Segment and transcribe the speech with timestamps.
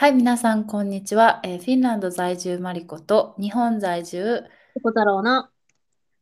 [0.00, 1.40] はい、皆さん、こんにちは。
[1.42, 4.44] えーフィンランド在住マリコと日本在住
[4.80, 5.48] 小太郎の。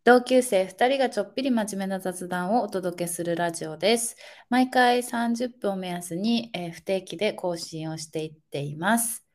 [0.02, 4.16] 同級生2人がちょっぴり真面目な雑談をお届けするラジオです。
[4.48, 9.26] 毎回30分を目安に、えー不定期で更新をしていっています。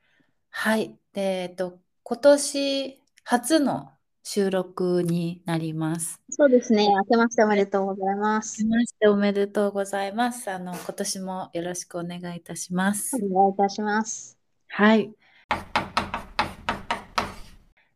[0.49, 0.97] はい。
[1.13, 3.91] で、えっと、今年初の
[4.23, 6.21] 収録になります。
[6.29, 6.87] そうですね。
[6.87, 8.65] 明けましておめでとうございます。
[8.65, 10.49] ましておめでとうございます。
[10.49, 13.15] あの、今年もよろしくお願いいたします。
[13.15, 14.40] お願いいたします。
[14.73, 15.13] はい。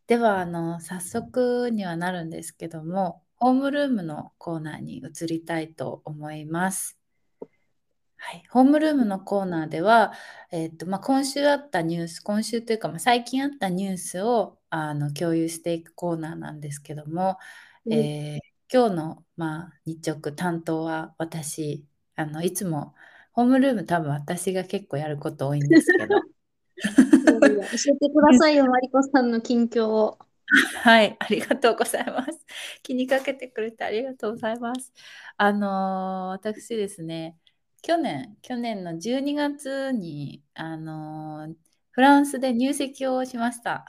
[0.08, 7.00] では、あの、早速にはなるんですけども、ホームルームのコーナーに移りたいと思います。
[8.18, 10.14] はい、ホームルームのコーナーでは、
[10.52, 17.38] えっとまあ、今週あったニュース、今週というか、まあ、最近あったニュースをあの共有していくコーナーなんですけども、
[17.90, 18.40] えー
[18.74, 21.86] 今日の、まあ、日直担当は私
[22.16, 22.96] あのいつも
[23.32, 26.16] ホームルーム多分私が結構やること多いんですけど
[26.76, 30.20] 教えてくださいよ、マリコさんの近況を。
[30.84, 32.46] はい、ありがとうございます。
[32.84, 34.94] 気にかけてくれてありがとうございます。
[35.38, 37.38] あのー私ですね、
[37.82, 41.56] 去年、去年の12月に、あのー
[41.92, 43.86] フランスで入籍をしました。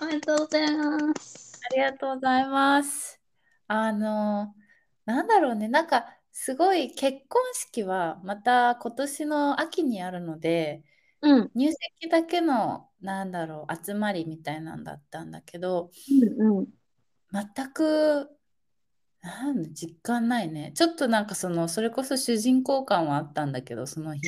[0.00, 1.60] おめでとうございます。
[1.70, 3.20] ありがとうございます。
[3.66, 4.64] あのー
[5.06, 10.82] なんだろうね、なんかすごい結婚式はまた今年の秋にあるので、
[11.24, 11.50] うん。
[11.54, 15.90] 入籍だけの、なんだろう、集まりみたいなんだったんだけど、
[16.40, 16.66] うんうん。
[17.32, 18.30] 全く
[19.24, 20.72] なんだ実感ないね。
[20.74, 24.20] ちょっとなんかそのそれこそ主人公感はあったんだけどその日。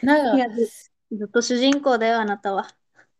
[0.00, 0.66] なんかいや、ず
[1.10, 2.62] ずっと主人公だよ、あなたは。
[2.64, 2.68] あ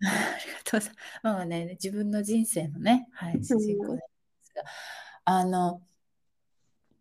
[0.00, 1.20] りがとうございます。
[1.22, 4.02] まあね自分の人生のね、はい、主人公で
[4.42, 4.62] すが、
[5.24, 5.82] あの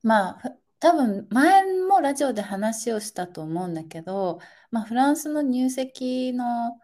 [0.01, 4.39] まあふ多分前もラジオで話をしたと思うんだけど、
[4.71, 6.79] まあ、フランスの入籍の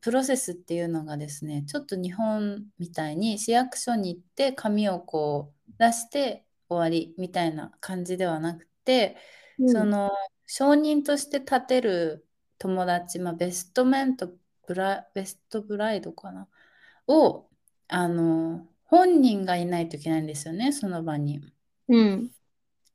[0.00, 9.16] プロセスっていうのがですねちょっと日本みたいに市役所に行って紙をこう出して終わりみたいな感じではなくて、
[9.66, 10.10] その
[10.46, 12.26] 証人として立てる
[12.58, 14.30] 友達、まあ、ベストメント
[14.66, 16.48] ブラベストブライドかな
[17.06, 17.46] を
[17.86, 21.40] あの本人がいないといけないんですよねその場に。
[21.88, 22.30] うん。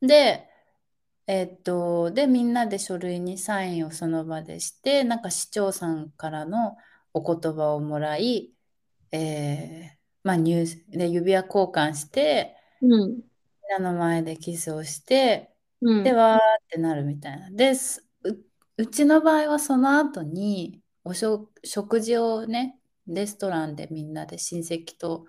[0.02, 0.48] で、
[1.28, 6.78] えっと、で、みんなで書類にサインをその場でして、なんか市長さんからの
[7.14, 8.54] お言葉をもらい、
[9.12, 12.90] えーまあ、入で指輪交換して、うん。
[13.12, 13.22] みん
[13.70, 16.04] なの前でキスをして、うん。
[16.04, 17.50] で、わーってなるみたいな。
[17.52, 18.38] です、う、
[18.78, 22.78] うちの場合はその後におしょ食事をね、
[23.08, 25.26] レストランでみんなで親戚と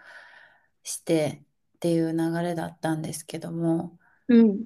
[0.82, 1.44] して
[1.76, 3.98] っていう流れだったんですけども、
[4.28, 4.64] うん。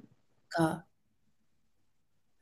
[0.49, 0.85] が、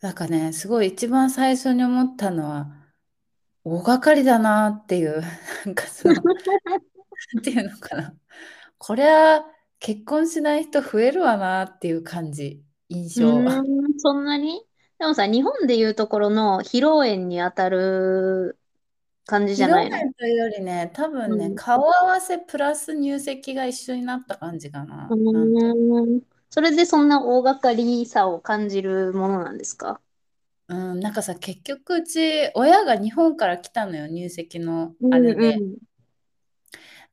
[0.02, 2.72] なんかね、すごい一番最初に思ったのは、
[3.64, 5.22] 大掛かりだなっていう、
[5.66, 8.14] なんかその、なんていうのかな。
[8.80, 9.46] これは
[9.80, 13.28] 結婚しない人増えるわなっていう感じ、印象。
[13.28, 14.66] うーん、そんなに？
[14.98, 18.58] でもさ、日本でいうところの披露宴に当たる
[19.26, 19.96] 感じじゃないの？
[19.96, 25.06] 披露宴というよりね、多分ね、うん顔合わせプラス入籍が一緒になった感じかな。
[25.06, 26.22] んとーん。
[26.52, 30.02] それでそんな大掛かりさを感じるものなんですか？
[30.68, 35.56] うん、なんかさ、結局うち、親が日本から来たのよ、入籍のあれで。
[35.56, 35.78] うん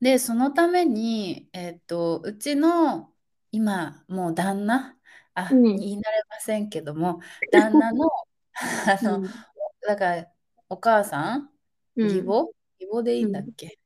[0.01, 3.13] で、そのために、えっと、うちの
[3.51, 4.97] 今、もう旦那、
[5.35, 5.63] あ、うん。
[5.63, 8.09] 言い慣れませんけども、旦那の、
[8.55, 9.29] あの、
[9.83, 10.33] だから、
[10.69, 11.51] お母さん、
[11.97, 12.09] うん。
[12.09, 12.49] 義母？
[12.79, 13.79] 義母でいいんだっけ？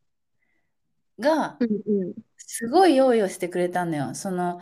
[1.18, 2.14] が、うんうん。
[2.36, 4.14] すごい用意をしてくれたのよ。
[4.14, 4.60] その、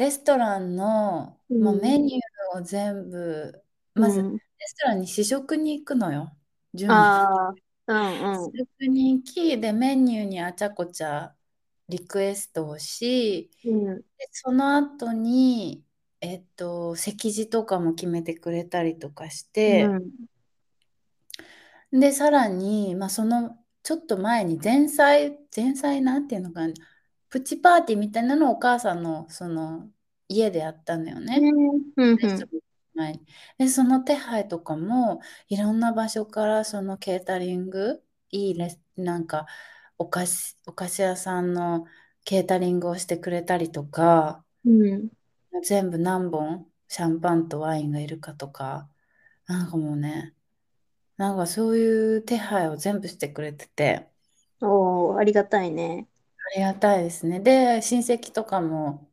[0.00, 3.62] レストランの、まあ、うんメニューを全部、
[3.94, 6.34] まず、うんレストランに試食に行くのよ。
[6.74, 7.54] 準備ああ、
[7.86, 8.52] うんうん。
[8.52, 11.34] 試食に行き、で、メニューにあちゃこちゃ
[11.88, 14.02] リクエストをし、うん。
[14.18, 15.84] でその後に、
[16.22, 19.86] えっと、席次とかも決めてくれたりとかして、
[21.92, 26.74] で、さらに、まあ、そのちょっと前に前菜、前菜なんていうのかな、
[27.30, 29.88] プチパーティーみたいなのをお母さんのその
[30.28, 31.38] 家でやったのよね。
[31.96, 32.60] うんレストランの
[32.94, 33.26] 前に。
[33.58, 39.46] で、その手配とかもいろんな場所からそのケータリング、いいレス、なんか
[39.98, 41.86] お菓子、お菓子屋さんの
[42.24, 45.10] ケータリングをしてくれたりとか、うん。
[45.62, 48.88] 全部何本シャンパンとワインがいるかとか、
[49.46, 50.34] なんかもうね、
[51.16, 54.08] なんかそういう手配を全部してくれてて、
[54.60, 56.08] おー、ありがたいね。
[56.54, 57.40] ありがたいですね。
[57.40, 59.08] で、親戚とかも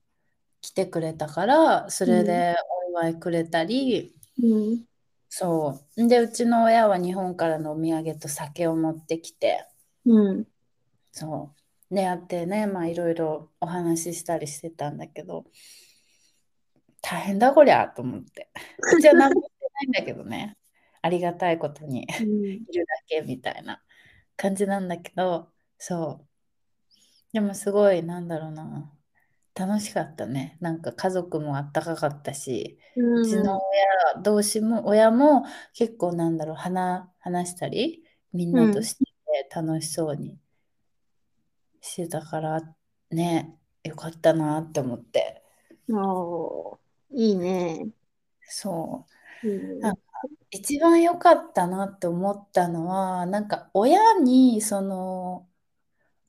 [0.61, 2.55] 来てくれたから、それで
[2.87, 4.87] お祝いくれたり、うん
[5.29, 6.07] そう。
[6.07, 9.67] で、うちの親は日本からのお土産と酒を持ってきて、
[10.05, 10.47] うん。
[11.11, 11.53] そ
[11.91, 11.95] う。
[11.95, 15.45] で、あってね、まあいろいろお話ししたりしてたんだけど、
[17.01, 18.49] 大変だこりゃと思って。
[18.97, 20.57] うちは何もしてないんだけどね。
[21.01, 22.45] ありがたいことにうん。
[22.45, 23.83] いるだけみたいな
[24.37, 26.27] 感じなんだけど、そう。
[27.37, 28.91] でもすごい、なんだろうな。
[29.55, 30.57] 楽しかったね。
[30.59, 33.61] なんか家族もあったかかったし、ううちのん。
[34.15, 38.03] 親同士も、親も結構なんだろう、話、話したり、
[38.33, 38.65] みんうん。
[38.65, 39.05] なとして
[39.55, 40.39] 楽しそうに
[41.81, 42.61] してたから、
[43.11, 45.41] ね、よかったなって思って。
[45.89, 46.79] おー、
[47.11, 47.91] いいね。
[48.43, 49.13] そう。
[49.41, 49.77] いいね。
[49.81, 50.01] なんか
[50.51, 55.49] 一番良かったなって思ったのは、なんか親に、その、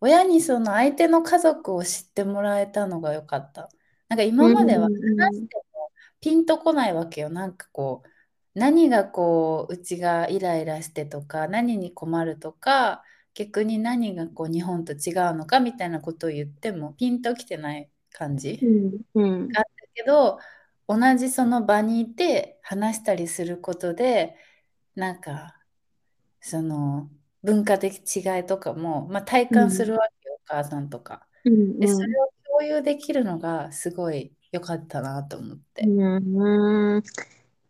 [0.00, 3.68] 親にその相手の家族を知ってもらえたのが良かった。
[4.08, 5.48] なんかう今までは話しん。
[5.48, 5.90] ても
[6.20, 7.30] ピンとこないわけよ。
[7.30, 8.08] なんかこう、
[8.58, 13.04] 何がこう、うちがイライラしてとか、何に困るとか、
[13.34, 19.00] 逆に何がこう日本と違うのかみたいなことを言ってもピンときてない感じうん。
[19.14, 19.54] うん。
[19.54, 20.38] があったけど、
[20.88, 24.36] 同じその場にいて話したりすることで、
[24.94, 25.56] なんか
[26.40, 27.10] その
[27.42, 29.86] 文化的違いとかも、まあ、体感すうん。
[29.86, 31.26] るわけよ、お母さんとか。
[31.44, 31.80] うん。
[31.80, 32.16] で、そうん。
[32.16, 35.94] れを共有できるのがすごい良かったなと思って。
[36.20, 37.02] うん。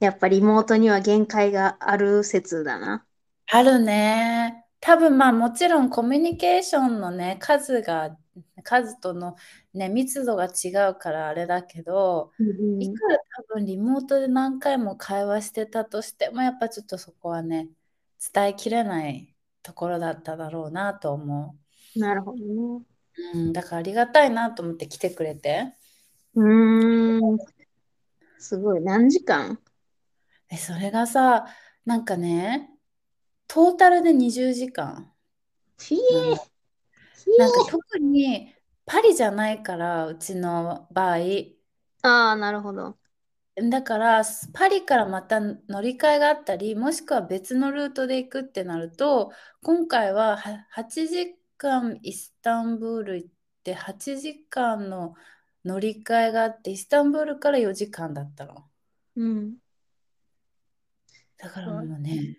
[0.01, 3.07] やっぱり妹には限界がある説だな。
[3.47, 4.65] あるね。
[4.81, 8.17] 多分まあもちろんコミュニケーションのね、数が、
[8.63, 9.37] 数との
[9.73, 12.49] ね、密度が違うからあれだけど、うん。
[12.79, 13.19] いくら
[13.49, 17.69] 多分リモートで何回も会話してたとしても、やっぱちょっとそこはね、
[18.33, 19.35] 伝えきれない
[19.69, 21.55] ところだっただろうなと思
[21.95, 22.85] なるほどね。
[23.35, 23.39] う。
[23.39, 25.75] うん、だからありがたいなと思って来てくれて。
[26.35, 27.39] うーん。
[28.39, 28.81] すごい。
[28.81, 29.59] 何時間？
[30.49, 31.47] え、それがさ、
[31.85, 32.71] なんかね、
[33.47, 35.13] トータルで20時間
[35.79, 36.37] ひえ、なの。
[36.37, 37.71] ひなんかえ。
[37.71, 38.55] 特に
[38.87, 41.17] パリじゃないから、うちの場合。
[42.01, 42.97] ああ、なるほど。
[43.71, 44.23] だから、
[44.53, 49.33] パリからまた乗り換えがあったり、もしくは別のルートで行くってなると、
[49.63, 53.31] 今回はは8時間イスタンブール行っ
[53.65, 55.15] て、8時間の
[55.65, 58.69] 乗り換えがあって、イスタンブールから4時間だったの。
[59.17, 59.57] うん。
[61.39, 62.39] だからもうね、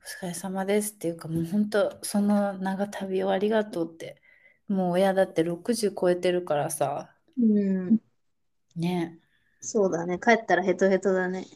[0.00, 4.20] お疲れ様ですっていうか、もう本当、その長旅をありがとうって。
[4.70, 7.42] もう親だって60超えてるからさ、う
[7.90, 7.98] ん。
[8.76, 9.18] ね。
[9.60, 10.18] そうだね。
[10.18, 11.46] 帰ったらヘトヘトだね。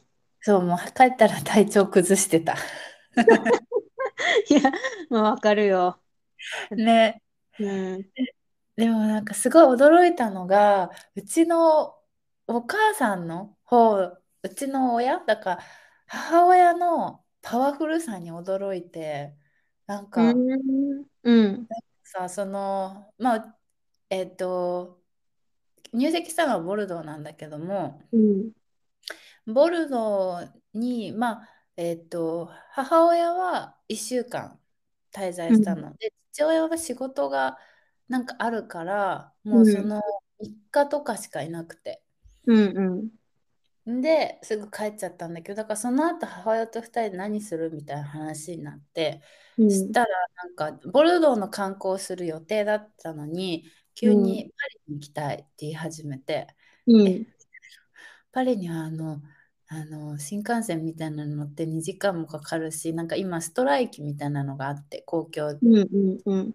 [0.42, 2.54] そう、もう帰ったら体調崩してた。
[4.48, 4.60] いや、
[5.10, 6.00] まあ、わかるよ。
[6.76, 7.22] ね。
[7.58, 7.64] う
[7.98, 8.04] ん。
[8.76, 11.96] でもなんかすごい驚いたのが、うちの
[12.46, 13.96] お母さんの方、
[14.42, 15.64] うちの親、だから
[16.06, 19.36] 母親のパワフルさに驚いて、
[19.86, 21.06] なんうかん。
[21.22, 21.68] うん。
[22.04, 23.58] さ、その、まあ、
[24.10, 25.03] えっと、
[25.94, 28.52] 入籍したのはボルドーなんだけども、うん。
[29.46, 34.60] ボルドーに、まあ、えっと、母親は1週間
[35.12, 35.82] 滞在したうん。
[35.82, 37.58] ので、父親は仕事が
[38.08, 39.52] なんかあるから、うん。
[39.52, 40.00] もうその
[40.40, 42.02] 3日とかしかいなくて。
[42.46, 43.10] うん。
[43.86, 49.22] で、すぐ帰っちゃったんだけど、だからその後母親と2人で何するみたいな話になって、
[49.58, 49.68] うん。
[49.68, 50.06] したら
[50.44, 54.14] なんかボルドーの観光する予定だったのに、う急ん。
[54.14, 56.46] にパリに行きたいって言い始めて、
[56.86, 57.26] え、うん。
[58.32, 59.22] パリにはあの、
[59.68, 66.20] あの新幹線みたいなの乗って2時間もかかるし、なんか今ストライキみたいなのがあって、公共、うん。
[66.26, 66.54] うん。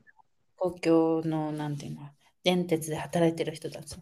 [0.58, 2.10] 公共のなんていうの、
[2.44, 3.96] 電鉄で働いてる人たち。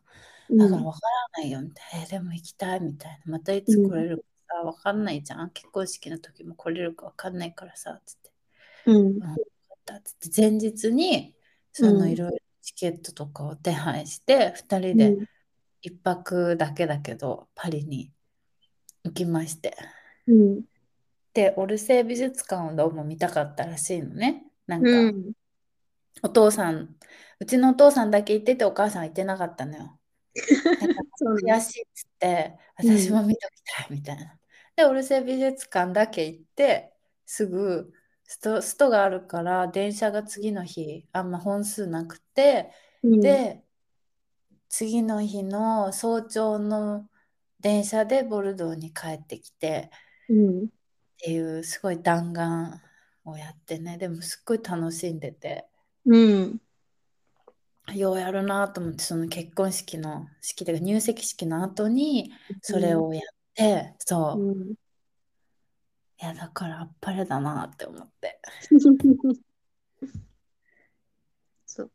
[0.49, 0.57] うん。
[0.57, 0.99] だから分か
[1.35, 2.05] らないよみたいな。
[2.05, 3.31] えでも行きたいみたいな。
[3.33, 4.23] またいつ来れるか
[4.57, 5.51] さ、分かんないじゃん。
[5.51, 8.31] 結婚式の時も来れるか分かんないからさ、つって。
[8.85, 9.07] うん。
[9.21, 9.37] うん、っ
[9.85, 11.35] たつって前日に
[11.79, 12.17] うそのいん。
[12.17, 12.36] ろいろ
[12.67, 15.25] チケットとかを手配して、2人でうん。
[15.83, 18.11] 1泊だけだけど、パリに
[19.05, 19.77] 行きまして。
[20.27, 20.63] うん。
[21.33, 24.43] で、オルセー美術館をどうも見たかったらしいのね。
[24.65, 25.31] なんか、うん。
[26.23, 26.93] お父さん、
[27.39, 29.97] うちのお父さんだけ行ってて、お母さんは行ってなかったのよ。
[30.35, 32.97] 悔しいっつって、うん。
[32.97, 34.37] 私も見ときたいみたいな。
[34.75, 36.91] で、オルセー美術館だけ行って、
[37.25, 37.93] すぐ
[38.27, 42.71] スト、ストがあるから、電車が次の日、あんま本数なくて、
[43.03, 43.21] うん。
[43.21, 43.63] で、
[44.69, 47.09] 次の日の早朝の
[47.59, 49.91] 電車でボルドーに帰ってきて、
[50.29, 50.69] うん。
[51.17, 52.79] っていうすごい弾丸
[53.25, 55.67] をやってねでもすっごい楽しんでて
[56.05, 56.61] うん。
[57.95, 62.31] ようやるなと思ってその結婚式の式というか入籍式の後に
[62.61, 63.01] それうん。
[63.01, 63.23] をやっ
[63.55, 64.75] てうそん。
[66.19, 68.39] いや、だからあっぱれだなって思って。
[71.65, 71.89] そ。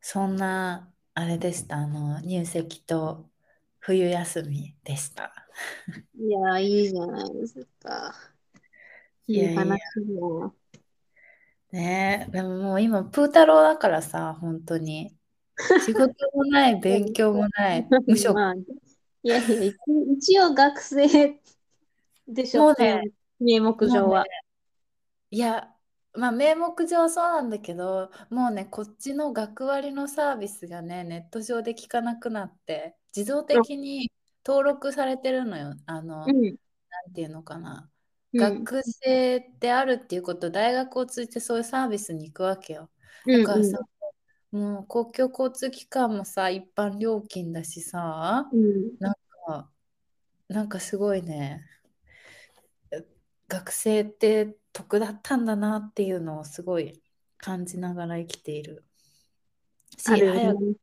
[0.00, 1.76] そんな、あれでした。
[1.78, 3.30] あの、入籍と
[3.78, 5.32] 冬休みでした。
[6.18, 8.14] いや、いいじゃないですか。
[9.26, 10.54] いい話だよ。
[11.72, 15.16] ねえ、でももう今、プー太郎だからさ、本当に。
[15.84, 18.34] 仕事もない、 勉強もない、無職。
[18.34, 18.64] まあ、い
[19.28, 19.72] やいや、
[20.12, 21.40] 一応学生
[22.34, 24.24] でしょ、もうね、名目上は。
[24.24, 24.30] ね、
[25.30, 25.72] いや、
[26.14, 34.10] まあ、名目上はそうなんだけど、もうね、こっちの学割のサービスがね、ネット上で聞かなくなって、自動的に
[34.44, 35.74] 登録されてるのよ。
[35.86, 36.50] あの、うん、な
[37.08, 37.90] んていうのかな。
[38.34, 42.90] 学生であるっていうこと、大学を通じてそういうサービスに行くわけよ。
[43.26, 43.78] だからさ、
[44.52, 49.14] うんうん、もう公共交通機関もさ、一般料金だしさ、うん、なん
[49.46, 49.70] か、
[50.48, 51.64] なんかすごいね、
[53.50, 57.02] 学生って得だったんだなっていうのをすごい
[57.36, 58.84] 感じながら生きている。
[59.98, 60.76] し、早く、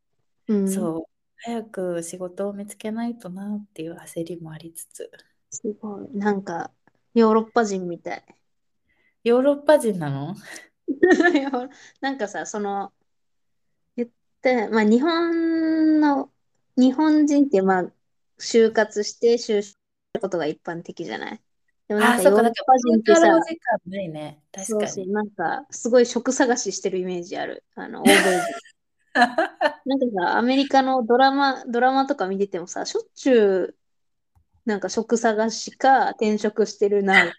[0.49, 1.03] うん、そう、
[1.37, 5.09] 早く仕事を見つけないとなっていう焦りもありつつ。
[5.49, 6.09] すごい。
[6.13, 6.71] なんか、
[7.13, 8.23] ヨーロッパ人みたい。
[9.23, 10.35] ヨーロッパ人なの？
[12.01, 12.91] なんかさ、その、
[13.95, 14.09] 言っ
[14.41, 16.31] て、まあ日本の、
[16.75, 17.91] 日本人ってまあ、
[18.39, 19.79] 就活して就職す
[20.15, 21.41] ることが一般的じゃない？
[21.87, 23.21] でもなんかヨーロッパ人ってさ、
[23.87, 24.41] ないね。
[24.51, 25.11] 確かに。
[25.11, 27.63] なんかすごい職探ししてるイメージある。
[27.75, 28.23] あの、欧米人。
[29.13, 33.77] なんかさ、アメリカのドラマ、ドラマとか見ててもさ、しょっちゅう
[34.67, 37.31] なんか職探しか転職してるな、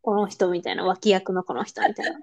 [0.00, 2.18] この人みたいな、脇役のこの人みたいな。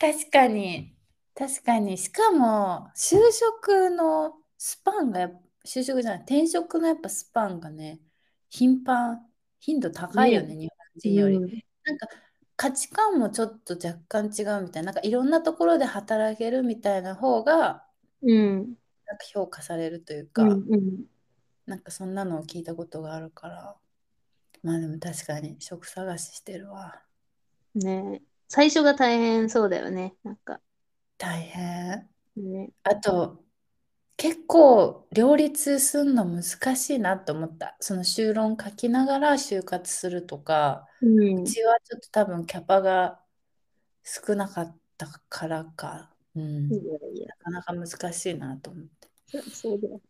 [0.00, 0.96] 確かに、
[1.32, 1.96] 確かに。
[1.96, 5.30] しかも、就職のスパンが、
[5.64, 8.00] 就職じゃない、転職のやっぱスパンがね、
[8.48, 9.24] 頻繁、
[9.66, 11.36] 頻度高いよね、ね日本人より。
[11.36, 11.42] うん、
[11.84, 12.06] なんか
[12.54, 17.84] 価値観もちょっと若干違うみたいな、なんかいろんなところで働けるみたいな方が、
[18.22, 18.76] うん、なんか
[19.32, 21.04] 評価されるというか、うんうん
[21.66, 23.76] なんかそんなのを聞いたことがあるから。
[24.62, 27.02] まあでも確かに職探ししてるわ。
[27.74, 30.14] ね最初が大変そうだよね。
[30.22, 30.60] なんか。
[31.18, 32.08] 大変。
[32.36, 33.42] ね、あと、
[34.16, 36.42] 結構両立すんの難
[36.76, 37.76] しいなと思った。
[37.80, 43.20] その修論書きながら就活するとか、うん、うちはちょっと多分キャパが
[44.02, 46.80] 少なかったからか、うん、いや
[47.14, 49.42] いやなかなか難しいなと思って。
[49.50, 50.00] そうだよ。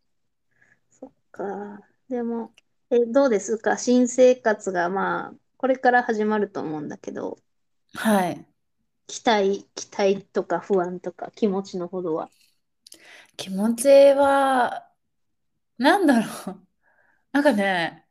[1.37, 1.81] か。
[2.09, 2.51] でも、
[2.89, 3.77] え、どうですか？
[3.77, 7.37] 新生活がまあ、これから始まると思うんだけど、
[7.93, 8.45] はい。
[9.07, 12.29] 期待、期待とか不安とか気持ちのほどは？
[13.35, 14.89] 気持ちは、
[15.77, 16.67] なんだろう。
[17.31, 18.07] なんかね、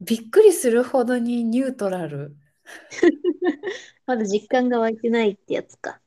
[0.00, 2.36] びっくりするほどにニュートラル。
[4.06, 6.00] まだ実感が湧いてないってやつか。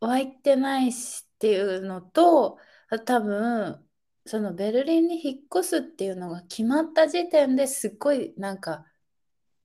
[0.00, 2.58] 湧いてないしっていうのと、
[3.04, 3.86] 多分、
[4.26, 8.86] そのベルリンに引っ越すっていうのが決まった時点ですっごいなんか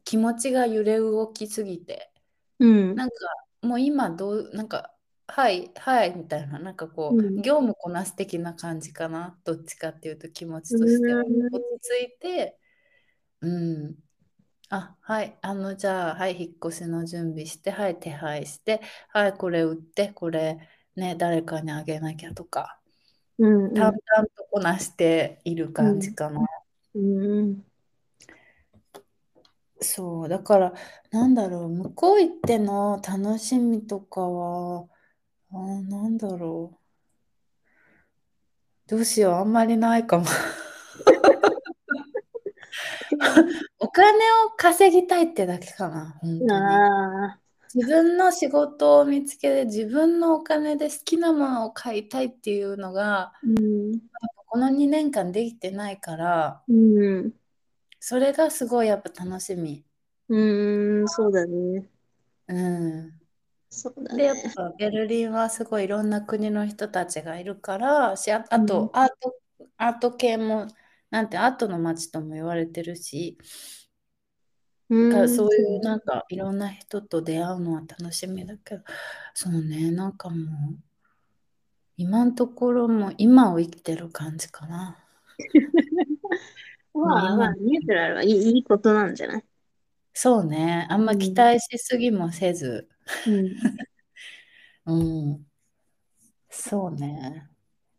[0.03, 2.11] 気持ちが揺れ動きすぎて、
[2.59, 3.15] うん、なんか
[3.61, 4.94] もう今どうなんか
[5.27, 11.23] はいはいみたいななんかこう、うん、業務こなす的な感じかなどっちかっていうと気持ちとしては。
[11.23, 12.57] 落ち着いて
[13.41, 13.95] うん。
[14.69, 20.57] あはいあのじゃあはい引っ越しの準備してはい手配してはいこれ売ってこれ
[20.95, 22.79] ね誰かにあげなきゃとか。
[23.37, 23.93] うん淡々
[24.35, 26.47] とこなしている感じかな。
[26.95, 27.65] うん、
[29.81, 30.73] そうだから
[31.11, 34.87] なんだろう向こう行っての楽しみとかは
[35.57, 36.77] あなんだろう
[38.89, 40.25] どうしようあんまりないかも
[43.79, 44.09] お金
[44.45, 47.45] を稼ぎたいってだけかな本当に。
[47.73, 53.99] 自分の仕事を見つけて自分のお金で好きなものを買いたいっていうのが、うん、
[54.45, 57.33] この2年間できてないから、うん、
[57.99, 59.83] それがすごいやっぱ楽しみ。
[60.29, 61.89] うんそうだね。
[62.47, 63.24] うん
[63.77, 69.35] そうだね、でやっぱベルリンはすごいいろんな国の人たちがいるからしああとアート、
[69.77, 70.67] アート系も
[71.11, 73.37] なんてアートの街とも言われてるし、
[74.89, 78.83] だからそういうなんかいろんな人と出会うのは楽しみだけど、
[79.33, 80.77] そうね、なんかもう、
[81.97, 84.97] 今のところも今を生きてる感じかな。
[86.93, 89.43] まあまあ、ニュートラルはいいことなんじゃない？
[90.13, 92.87] そうね、あんま期待しすぎもせず。
[93.25, 93.55] うん。
[94.85, 95.45] うん、
[96.49, 97.49] そうね。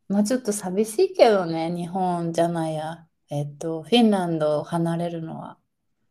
[0.08, 3.08] まあちょっと寂しいけどね、日本じゃないや。
[3.30, 5.58] えっと、フィンランドを離れるのは。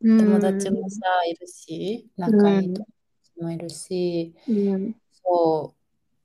[0.00, 0.90] う友達もん。
[0.90, 2.86] さ、いるし、仲いい友うん。
[3.26, 4.94] 達もいるし、うん。
[5.12, 5.76] そ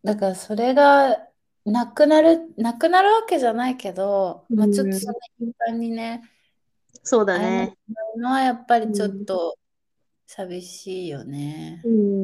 [0.04, 0.08] う。
[0.08, 1.30] だからそれが
[1.66, 5.14] なくなる、なくなるわけじゃないけど、うまあちょっとそん。
[5.14, 6.24] んな頻繁にね、
[7.04, 7.78] そうだ会えなくね。
[7.90, 9.26] なるのはやっぱりちょっうん。
[9.26, 9.58] と
[10.28, 11.84] 寂しいよね。
[11.84, 12.21] うん。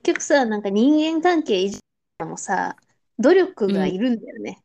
[0.00, 1.80] 結局さ、なんか人間関係維持
[2.24, 2.76] もさ、
[3.18, 3.72] 努力うん。
[3.72, 4.62] がいるんだよね。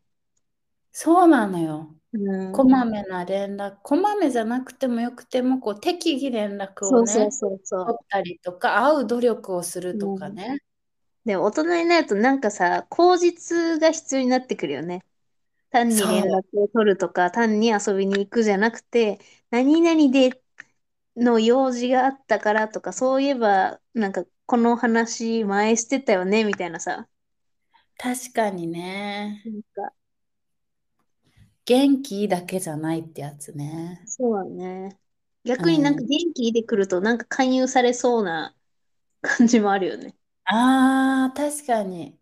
[0.91, 1.95] そうなのよ。
[2.13, 2.51] うん。
[2.51, 9.97] こまめな連絡、こまめじゃなくてもよくても、こう適宜連絡をそうそうね、そうそ取ったりとか、会う努力をするう。
[9.97, 10.15] とうん。
[10.15, 10.59] かね。
[11.25, 15.05] で、大人になるとなんかさ、口実が必要になってくるよね。
[15.71, 16.43] 単に連絡。
[16.53, 19.19] を取るとか、単に遊びに行くじゃなくて、
[19.51, 20.41] 何々で
[21.17, 27.07] の用事があったからとか、そういえば、なんかこの話前してたよね、みたいなさ。
[27.97, 29.45] 確かにね。
[29.45, 29.93] なんか、
[31.65, 34.03] 元気だけじゃないってやつね。
[34.05, 34.99] そうだね。
[35.57, 36.07] う逆になんかん。
[36.07, 38.55] 元気で来るとなんか勧誘されそうな
[39.21, 40.15] 感じもあるよね。
[40.45, 42.17] ああ、確かに。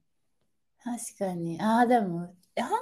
[0.83, 1.59] 確かに。
[1.61, 2.77] ああ、でも、あんま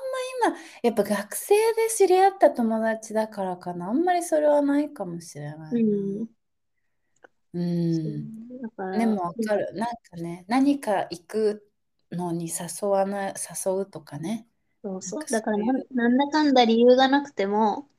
[0.51, 3.89] 今、やっぱ学生で知り合った友達だからかな。
[3.89, 5.97] あんまりそれはないかもしれうないな。
[6.23, 6.27] ん。
[7.53, 8.59] うん。
[8.61, 9.73] だかでもわかる。
[9.73, 11.71] なんかね、何か行く
[12.11, 13.33] のに誘わない、
[13.65, 14.47] 誘うとかね。
[14.83, 15.25] そうそう。
[15.25, 17.89] だからなん、だかんだ理由がなくても、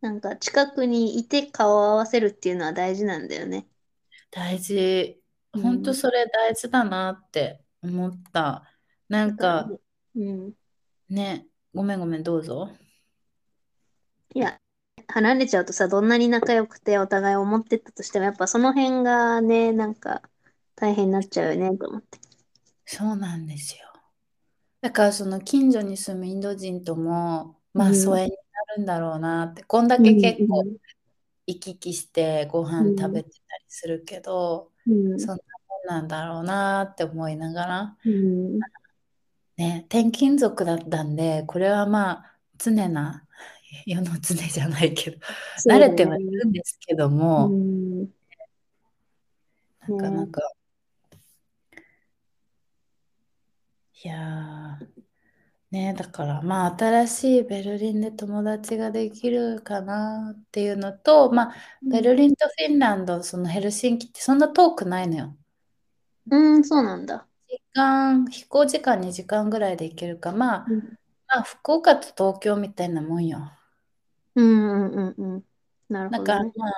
[0.00, 3.68] なんか近くにいて顔を合わせるっていうのは大事なんだよね。
[4.30, 5.20] 大事。
[5.54, 5.62] うん。
[5.62, 8.64] 本当それ大事だなって思った。
[9.08, 9.70] なだかか
[10.14, 10.54] うん。
[11.08, 12.70] ね、ごめんごめん、どうぞ。
[14.34, 14.60] いや、
[15.08, 20.22] 離れちゃうとさ、どんなに仲良くてお互い思ってたとしても、やっぱその辺がね、なんか
[20.76, 22.18] 大変になっちゃうよね、と思って。
[22.84, 23.84] そうなんですよ。
[24.80, 28.18] だからその近所に住むインド人とも、うまあ疎ん。
[28.18, 28.30] 遠に
[28.68, 30.76] なるんだろうなって、こんだけうん、う結構ん、
[31.46, 38.66] 行き来してご飯食うん、べてたりするけど、うん、そんなもんなんだろうなって思いながら、うん。
[39.58, 43.25] ね、転勤族だったんで、これはまあ常な
[43.86, 45.18] 世の常じゃないけど、
[45.66, 46.24] 慣れてはいね。
[46.24, 48.08] るんですけどうも、ん。
[49.80, 50.26] なかなね。
[50.26, 50.42] か、
[54.04, 54.86] いやー、
[55.72, 65.38] ね、だからまあ新しいベルリンで友達ができるかなっていうのと、まあうん、ベルリンとフィンランド、そのヘルシンキってそんな遠くないのよ。
[66.30, 67.28] うんそうなんだ。
[67.48, 70.96] 時間、飛行時間2時間ぐらいで行けるか、まあ、うん、
[71.28, 73.55] まあ福岡と東京みたいなもんよ。
[74.36, 75.34] うん、うん、うん。
[75.34, 75.44] うん
[75.88, 76.54] なるだからほどね。
[76.56, 76.72] まあ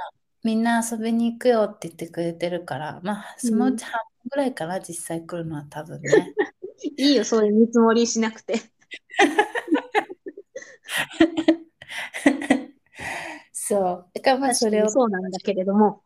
[0.45, 3.51] みんな遊びに行くよって言ってくれてるから、まあうん。
[3.51, 6.35] そのうち半分ぐらいかな、実際来るのは多分ね。
[6.97, 8.55] いいよ、そういう見積もりしなくて。
[13.53, 14.07] そう。
[14.15, 16.03] だからまあ確かにそれをそうなんだけれども。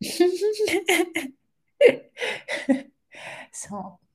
[3.52, 4.07] そう。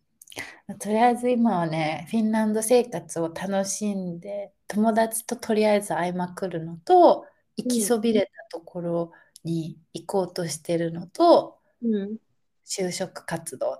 [0.80, 7.26] とりあえず今はね、フィンランド生活を楽しんで、友達ととりあえず会いまくるのと、
[7.58, 9.12] 行きうん、そびれたところ
[9.44, 12.18] に行こうとしてるのと、うん。
[12.66, 13.80] 就職活動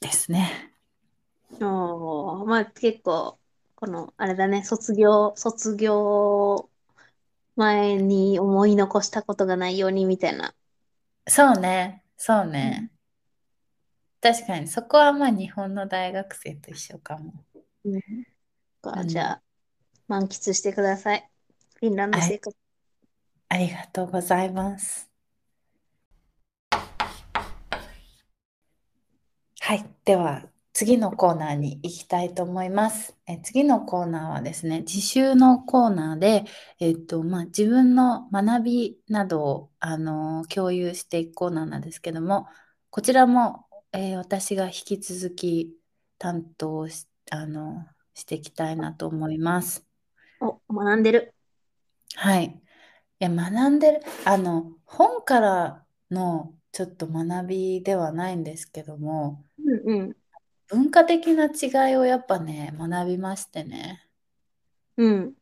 [0.00, 0.72] ですね。
[1.60, 3.38] おー、まあ結構、
[3.76, 6.70] この、あれだね、卒業、卒業
[7.56, 10.54] 前に思い残したことがないようにみたいな。
[11.28, 12.74] そうね、そううん。
[12.74, 12.92] ね。
[14.22, 17.44] 確かに、そこはまあ日本の大学生と一緒かも。
[17.84, 18.00] うん
[18.80, 19.30] か、じゃうん。
[19.30, 19.42] あ、
[20.06, 21.28] 満喫してください。
[21.80, 22.56] フィンランドはい、生活。
[23.48, 25.10] ありがとうございます。
[29.60, 29.84] はい。
[30.04, 33.16] では、次のコーナーに行きたいと思います。
[33.26, 36.44] え次のコーナーはですね、自習のコーナーで、
[36.80, 42.46] えっと、まあ、自分の学びなどを、あの、共有していくコーナーなんですけども、
[42.90, 45.76] こちらも、えー私が引き続き
[46.18, 49.86] 担当し、あの、していきたいなと思います。
[50.40, 51.34] お、学んでる。
[52.14, 52.46] はい。
[52.46, 52.60] い
[53.18, 60.16] や、学んでる、あの、本からのちょっと学びではないんですけども、うんうん。
[60.68, 64.08] 文化的な違いをやっぱね、学びましてね。
[64.96, 65.34] うん。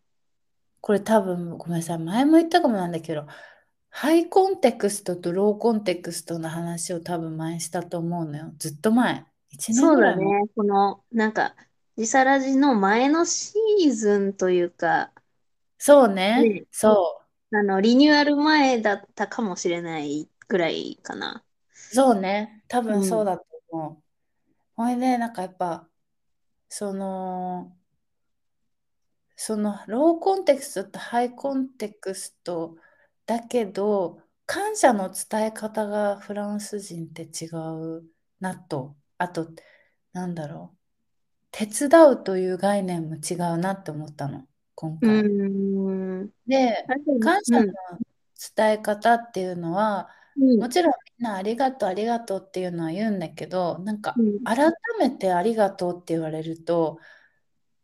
[0.81, 3.27] これ多分、ごめんなさい、前も言ったかもなんだけど、
[3.91, 8.53] ハイコンテクストとローコンテクストの話を多分前したと思うのよ。
[8.59, 9.27] ずっと前。
[9.53, 10.25] 1年そうだね。
[10.25, 10.49] ぐらい前。
[10.57, 11.55] この、なんか、
[11.97, 15.13] 時サラジの前のシーズンというか、
[15.77, 16.43] そうね。
[16.43, 17.23] ね、そ
[17.53, 21.43] あの、リニューアル前だったかもしれないぐらいかな。
[21.73, 21.95] う。
[21.95, 22.63] そうね。
[22.69, 23.05] 多分うん。
[23.05, 24.03] そうだと思う。
[24.77, 25.89] ほいで、なんかやっぱ、
[26.69, 27.77] その、
[29.37, 32.77] そのローコンテクストとハイコンテクスト
[33.31, 38.05] だけど、感謝の伝え方がフランス人って違う
[38.41, 39.53] なと、あと、
[40.13, 40.79] なんだろう、
[41.53, 45.25] 手伝うという概念も違うなって思ったの、今う回。
[46.25, 46.31] ん。
[46.47, 46.85] で、
[47.21, 47.75] 感謝のうん。
[48.57, 50.61] 伝え方っていうのは、うん。
[50.61, 54.41] もちろんみんなありがとう、ありがとうっていうのは言うんだけど、なんうかん。
[54.45, 56.99] 改めてありがとうって言われると、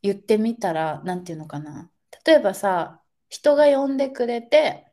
[0.02, 1.90] 言ってみたら、なんていうのかな。
[2.24, 4.85] 例えばさ、人が呼んでくれて、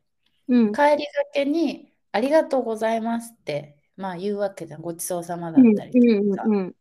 [0.48, 0.74] うん。
[0.74, 4.82] 帰りがけにありがとうございますって、まあ言うわけじゃん。
[4.82, 5.68] ごちそうさまだうん。
[5.72, 6.36] ったりとうん。
[6.36, 6.54] かさ。
[6.54, 6.76] うん。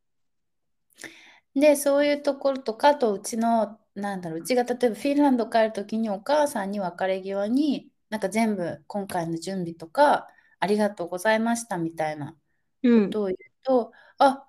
[1.55, 10.29] で、そういうところとか、あとうちの、なんだろう、うちが例えばフィンランド帰るときにお母さんに別れ際に、なんか全部今回の準備とか、
[10.61, 12.37] ありがとうございましたみたいな
[12.83, 13.07] うん。
[13.07, 14.49] ことを言うと、あ、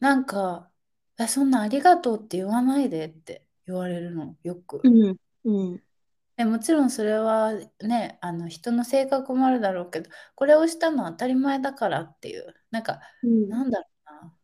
[0.00, 0.70] なんか、
[1.18, 4.82] えそんなありがとうって言わないでって言われるの、よく。
[4.82, 5.16] うん。
[5.44, 5.82] うん。
[6.38, 13.48] でもちろんそれはね、あの人の性格もあるだろうけど、これをしたのは当たり前だからっていう、なんか、うん。
[13.48, 14.36] なんだろうな、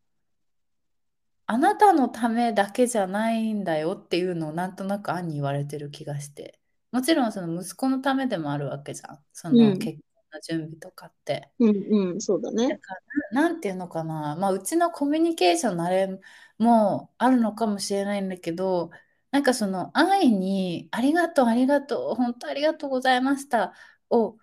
[1.46, 9.58] あなたのためだけじゃないんだよっていうのをなんとなく兄に言われてる気がして、もちろんその息子のためでもあるわけじゃん、そうん。
[9.58, 10.02] の結婚
[10.32, 11.50] の準備とかって。
[11.58, 12.10] うん。
[12.12, 12.20] うん。
[12.20, 12.78] そうだだね。
[12.78, 13.00] から、
[13.42, 16.20] な、なんていうのかな、まあ、うちのコミュニケーションのあれ
[16.58, 18.90] もあるのかもしれないんだけど、
[19.34, 23.74] なんかその愛に、ありがとう、ありがとう、本当ありがとうございました
[24.10, 24.38] を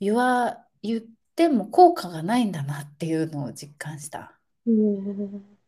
[0.00, 1.02] 言わ、言っ
[1.36, 4.40] ても効果がないんだなっていうのを実感した。
[4.66, 5.58] うん。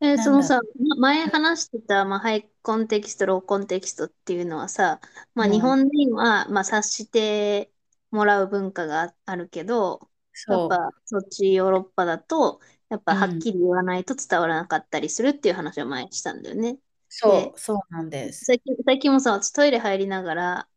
[0.00, 5.00] え、なんだ、そのさ、ま前話してた、まあ、ハイコンテキスト、ローコンテキストっていうのはさ、
[5.34, 7.72] まあ、日うん、本人は、まあ、察して
[8.10, 10.10] もらう文化があるけど、
[10.48, 16.78] やっそぱ、そっちヨーロッパだと、やっう、ぱ、うん、はっきり言わないと伝わらなかったりするっていう話を前にしたんだよね。
[17.22, 18.44] で、そう、そうなんです。
[18.46, 20.68] 最近、最近もさ、私トイレ入りながら、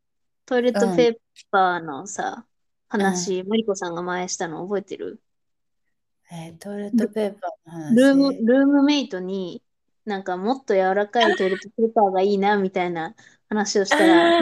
[0.46, 1.20] トイレッうん、トペー
[1.52, 2.48] パーのさ、
[2.98, 3.34] うん。
[3.34, 5.22] 話、マリコさんが前したの覚えてる？
[6.32, 8.46] えートイレットル、ペーパーのルーム、話。
[8.46, 9.64] ルームメイトに、
[10.06, 13.16] なんかもっと柔らかいトイレットペーパーがいいな、みたいな
[13.50, 14.36] 話をしたら。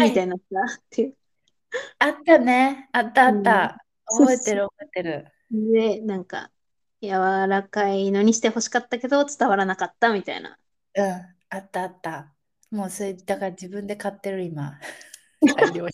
[0.00, 0.42] みたいなさ、
[0.80, 1.16] っていう。
[1.98, 2.88] あったね。
[2.92, 3.42] あったあっうん。
[3.42, 3.84] た。
[4.08, 5.32] そうそ覚えてる、覚えてる。
[5.52, 5.72] う。
[5.72, 6.50] で、なんか、
[7.02, 7.10] 柔
[7.48, 10.58] らかいのにして欲しかったけど、伝わらなかった、みたいな。
[10.96, 11.04] うん、
[11.50, 12.32] あったあった。
[12.70, 14.78] もうそれ、だから自分で買ってる今。
[15.56, 15.92] 大量に。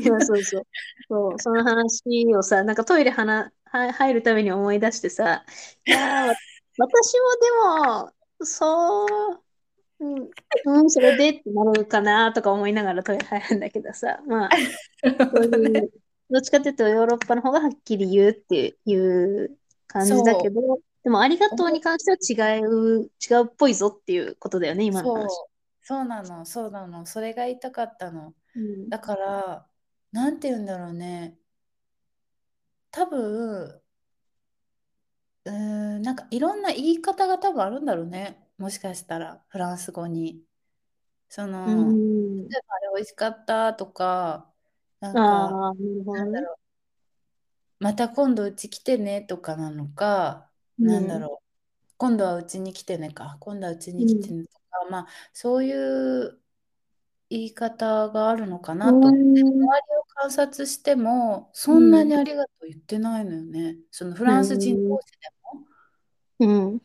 [0.00, 0.62] いや、そうそう。
[1.08, 5.44] そう、その話をさ、なんかトイレはな、は入るために思い出してさ、
[5.86, 6.32] いや、
[6.78, 8.12] 私もでも、
[8.44, 9.42] そう、
[10.00, 10.30] うん、
[10.64, 14.50] うん、それでってなるかなとか思いながらトイレ入るんだけどさ、まあ、
[15.04, 15.90] そうい、う、
[16.30, 22.04] どっちかっていうとヨーロッパの方がはっきり言うっていう感じだけど、でもありがう、とうに関し
[22.36, 25.44] ては違う、違うっぽいぞっていうことだよね、今の話。
[25.44, 27.06] そう、そうなの、そうなの。
[27.06, 28.34] それが言いたかったの。
[28.54, 28.90] うん。
[28.90, 29.70] だから、
[30.12, 31.38] なんて言うんだろうね。
[32.92, 33.82] 多分、
[35.44, 35.52] うー
[35.98, 38.48] ん、なんかいろんな言い方が多分あるんだろうね。
[38.58, 40.44] もしかしたら、フランス語に。
[41.28, 41.94] そうの、
[42.48, 42.50] ん。
[42.50, 44.52] 例えばあれ美味しかったとか、
[45.00, 46.12] なんか、なるほどね。
[46.12, 46.56] なんだろう、
[47.80, 50.49] また今度うち来てねとかなのか、うん。
[50.80, 51.46] なんだろう、
[51.98, 54.34] 今度はうちに来てねか、今度はうちうに来てん。
[54.34, 56.40] ねとか、まあ、そういう
[57.30, 59.10] 言い方があるのかうなと。
[59.10, 61.90] 周りを観察しても、そうん。
[61.90, 63.78] なにありがとう言ってないのよね。
[63.90, 65.00] そのフうランス人同ん。
[65.02, 65.66] 士でも。
[66.38, 66.80] うん。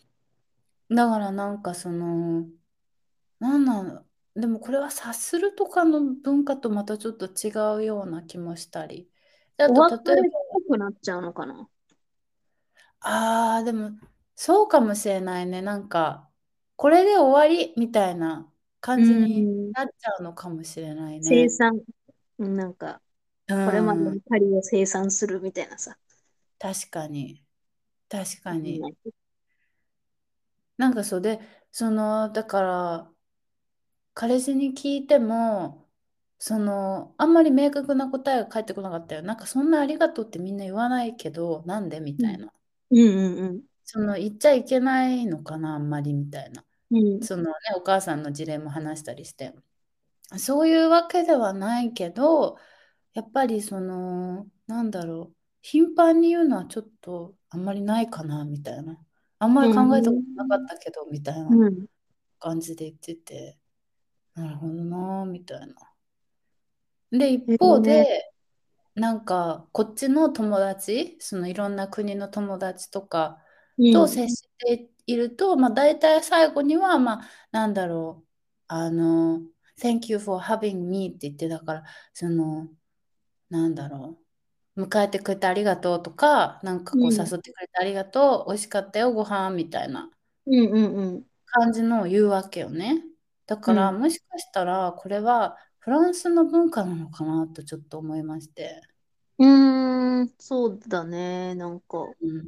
[0.89, 2.47] だからなんかその、
[3.39, 4.05] なんなの、
[4.35, 9.11] でもこれは察するとかの文化とまたちょっと違うような気もしたり。
[9.57, 11.69] で、あおと例えば、ぽくなっちゃうのかな。
[13.05, 13.91] ああ、でも
[14.35, 15.61] そうかもしれないね。
[15.61, 16.31] なんか、
[16.75, 18.51] これで終わりみたいな
[18.95, 19.73] う感じにん。
[19.73, 21.47] なっちゃうのかもしれないね。
[21.47, 21.81] 生産。
[22.39, 23.01] うんなんか、
[23.47, 25.97] うこれまでのん、借りを生産するみたいなさ。
[26.59, 27.41] 確かに。
[28.09, 28.87] 確かに。
[30.77, 31.39] なんかそうで、
[31.71, 33.11] その、だから、
[34.15, 35.87] 彼氏に聞いても、
[36.39, 39.21] その、あんまり明確な答えが返ってこなかったよ。
[39.23, 42.27] なんかそんなありがとうってみんな言わないけど、なんでみうん。
[42.27, 42.51] たいな。
[43.03, 46.65] うんうんその、言っちゃいけないのかな、あんまりみたいな。
[46.91, 47.07] うん。
[47.15, 47.21] うん。
[47.21, 49.53] そのね、お母さんの事例も話したりして。
[50.39, 52.57] そういうわけではないけど、
[53.13, 58.99] やっぱりその、なんだろう、頻繁に言うのはちょっとあんまりないかな、みたいな。
[59.39, 60.67] あんまうり考えたことなかっん。
[60.67, 61.87] たけど、みたいなうん。
[62.39, 63.59] 感じで言ってて、
[64.35, 65.75] なるほどな、みたいな。
[67.11, 68.33] で、え一方ー、で、
[68.95, 73.43] なんか、こっちの友達、そのいろんな国の友達とか
[73.77, 73.91] うん。
[73.91, 78.29] と接していると、まあ、大体最後には、まあ、なんだろう、
[78.67, 79.41] あの、
[79.77, 82.69] Thank you for having me って言って、だから、その、
[83.49, 84.19] なんだろ
[84.77, 87.31] 迎えてくれてありがとうとか、なんかこううん。
[87.31, 90.11] 誘ってくれてありがとう、美味しかったよ、ご飯みたいな
[90.45, 91.25] うんうんうん。
[91.45, 93.03] 感じのを言うわけよね。
[93.45, 93.99] だからうん。
[93.99, 98.81] もしかしたらこれはフランスの文化なのかなとちょっと思いまして。
[99.37, 101.55] うーん、そうだね。
[101.55, 102.47] なんか、うん、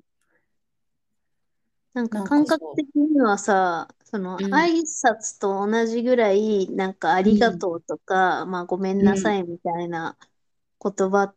[1.93, 4.43] なんか感覚そ的にはさ、そのう。
[4.43, 10.17] うん、挨拶と同じぐらい、なんかあうん、りがとうとか、まあごめんうん、なさいみたいな
[10.84, 11.36] 言葉っ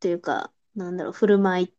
[0.00, 1.72] ていうか、なんだろう、振る舞いっ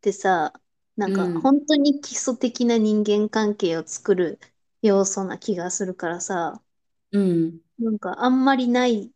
[0.00, 0.52] てさ、
[0.96, 4.40] なんかうん、本当に基礎的な人間関係を作る
[4.82, 6.62] 要素な気がするからさ、
[7.12, 7.60] うん。
[7.78, 9.12] なんかあんまりない、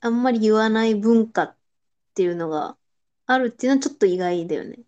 [0.00, 1.56] あんまり言わない文化っ
[2.14, 2.76] ていうのが
[3.26, 4.80] あるっていうのはちょっと意外だよね。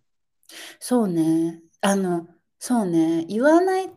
[0.81, 1.63] そうね。
[1.81, 3.25] あの、そうね。
[3.27, 3.91] 言わない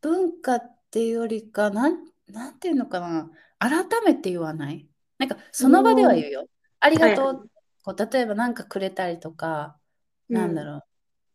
[0.00, 3.30] 文化っていうよりか、なん、なんていうのかな。
[3.58, 4.88] 改めて言わない？
[5.18, 6.46] なんか、その場では言うよ。
[6.80, 7.18] ありはいはい。
[7.18, 7.50] がとう。
[7.84, 9.78] こう例えば何かくれたりとか、
[10.28, 10.36] うん。
[10.36, 10.82] なんだろう。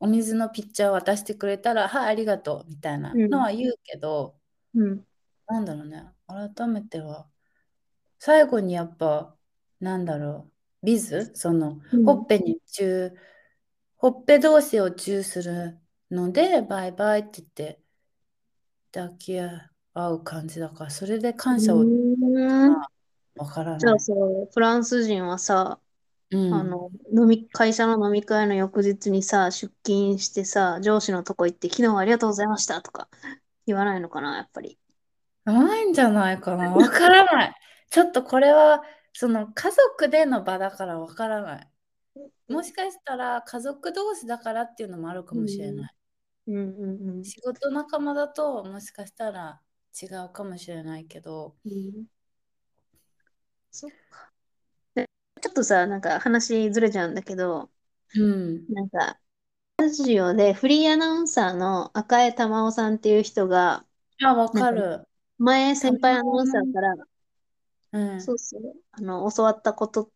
[0.02, 2.70] お水のピッチャーを渡してくれたら、はい、ありがとう。
[2.70, 3.30] みたいなうん。
[3.30, 4.36] のは言うけど、
[4.76, 5.06] うん。
[5.48, 6.06] なんだろうね。
[6.32, 7.28] 改めては、
[8.20, 9.36] 最後にやっぱ、
[9.80, 10.50] なんだろ
[10.84, 10.86] う。
[10.86, 11.32] ビズ？
[11.36, 12.06] その、うん。
[12.06, 13.14] ほっぺにチュー、
[13.98, 15.78] ほっぺ同士をチューする
[16.10, 17.80] ので、バイバイって言って
[18.92, 19.70] 抱き合
[20.12, 21.84] う感じだから、それでう感謝を。
[23.36, 24.00] わからじゃあ、ない。
[24.00, 25.80] そう、フランス人はさ、
[26.32, 26.54] うん。
[26.54, 33.08] あの、飲み、会社の飲み会の翌日にさ、出勤してさ、上司のとこ行って、昨日はありがとうございましたとか
[33.68, 34.78] 言わないのかな、やっぱり。
[35.52, 36.72] ないんじゃないかな。
[36.72, 37.56] わからない。
[37.90, 38.82] ちょっとこれは、
[39.14, 41.72] その家族での場だからわからない。
[42.48, 45.42] もしかしたら家族同士だからっていうのもあるかうん。
[45.42, 45.96] もしれない。
[46.48, 47.24] うんうんうん。
[47.24, 49.62] 仕事仲間だともしかしたら
[50.02, 51.56] 違うかもしれないけど。
[51.66, 52.06] うん。
[53.72, 54.32] そっか。
[54.96, 55.10] で
[55.42, 57.72] ちょっとさ、なんか話ずれちゃうんだけど、
[58.16, 58.68] うん。
[58.70, 59.20] なんか、
[59.78, 63.86] ラジオでフリーアナウンサーの赤江珠緒さんっていう人が、
[64.24, 65.08] あ、わかる。
[65.42, 66.74] 前先輩アナウンサーに。
[66.74, 66.96] から、
[67.92, 68.18] うん。
[68.18, 70.12] そうそう、あの、教わったこと、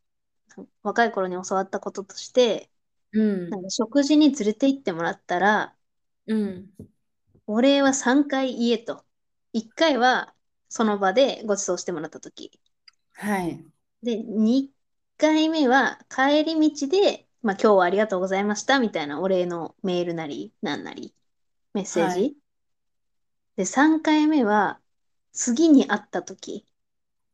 [0.83, 2.71] 若い頃に教わったこととして、
[3.13, 3.49] うん。
[3.49, 5.77] なんか食事に連れて行ってもらったら、
[6.27, 6.69] うん。
[7.47, 9.03] お礼は3回言えと。
[9.53, 10.35] 1回は
[10.69, 12.51] その場でご馳走してもらったとき。
[13.13, 13.65] はい。
[14.03, 21.13] で、2回目は帰り道で、まあ今日はありがとうございましたみたいなお礼のメールなり、なんなり、
[21.73, 22.27] メッセーはい。
[22.31, 22.37] ジ。
[23.55, 24.81] で、3回目は
[25.35, 26.65] 次に会ったとき。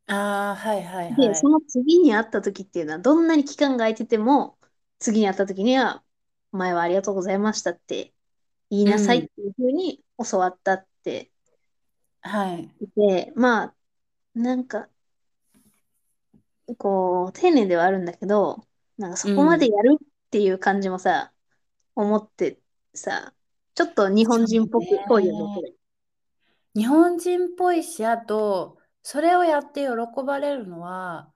[0.06, 1.44] ああ、はいはいで、はい。
[1.44, 4.58] その次に会ったときっていうのは、どんなに期間が空いてても、
[4.98, 6.04] 次に会ったときには、
[6.52, 8.14] 前はありがとうございましたって
[8.70, 9.28] 言いうなさいっん。
[9.28, 11.32] ていうふうに教わったって
[12.22, 12.74] はい。
[12.80, 13.76] 言って、まあ、
[14.34, 14.90] なんか、
[16.78, 18.66] こう、丁寧ではあるんだけど、
[18.98, 19.70] なんかそこまでうん。
[19.70, 21.32] やるっていう感じもさ、
[21.96, 22.60] 思って
[22.94, 23.34] さ、
[23.74, 25.62] ちょっと日本人っぽく、ぽいよね、こね。
[25.62, 25.74] れ。
[26.74, 31.32] 日本人っぽいし、あと、それをやって喜ばれるのは、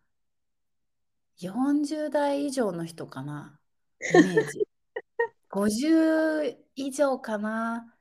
[1.39, 3.61] 40代以上の人かな。
[4.01, 4.67] イメージ。
[5.51, 7.97] 50以上かな。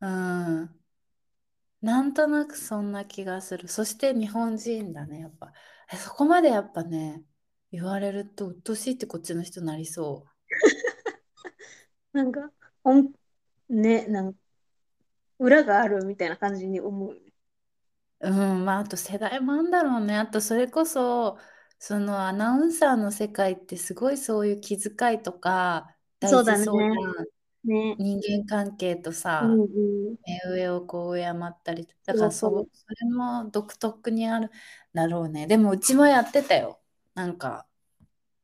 [0.00, 0.82] うん。
[1.82, 3.68] なんとなくそんな気がする。
[3.68, 5.52] そして日本人だね、やっぱ。
[5.92, 7.24] えそこまでやっぱね、
[7.70, 10.24] 言われると、うっとうしいってこっちの人なりそ
[12.12, 12.50] なんか、
[12.84, 13.12] おん、
[13.68, 14.38] ね、なんか、
[15.38, 17.22] 裏があるみたいな感じに思う。
[18.20, 18.28] う。
[18.30, 20.16] うん、まあ、あと世代もあんだろうね。
[20.16, 21.38] あと、それこそ、
[21.78, 27.26] そのアナウンサーの世界ってすごいそういう気遣いとか大そうだそうじゃん。
[27.64, 27.98] ね。
[27.98, 30.18] 人間関係とうんさ、うん。
[30.26, 31.88] 目上をこう敬ったり。
[32.06, 32.68] だからそ、そうそう。
[32.74, 34.50] それも独特にある
[34.94, 35.46] だろうね。
[35.46, 36.80] でもうちもやってたよ。
[37.14, 37.68] なんか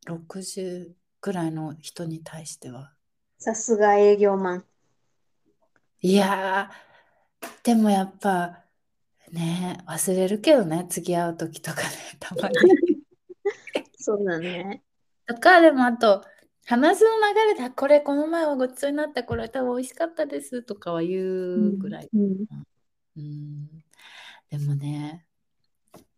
[0.07, 2.97] 60くらいの人に対しては。
[3.41, 4.65] さすが営業マン。
[6.01, 8.65] いやー、でもやっぱ
[9.33, 11.89] ね、忘れるけどね、次会う時とかね、
[12.21, 12.57] たまに。
[13.99, 14.83] そうだね。
[15.27, 16.25] とか、でもあと、
[16.67, 21.69] 話の流れで、あこれこの前はごちそうになった、これ多分美味しかったですとかは言うん。
[21.75, 22.09] うぐらい。
[22.13, 22.47] うん。
[23.17, 23.69] うん、
[24.51, 25.27] でもね、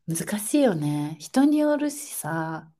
[0.07, 1.17] 難しいよね。
[1.19, 2.71] 人によるしさ、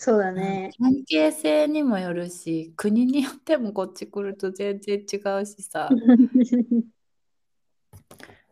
[0.00, 0.70] そうだね。
[0.78, 5.88] 関係性にもよるし、国によってもこっち来ると全然違うしさ、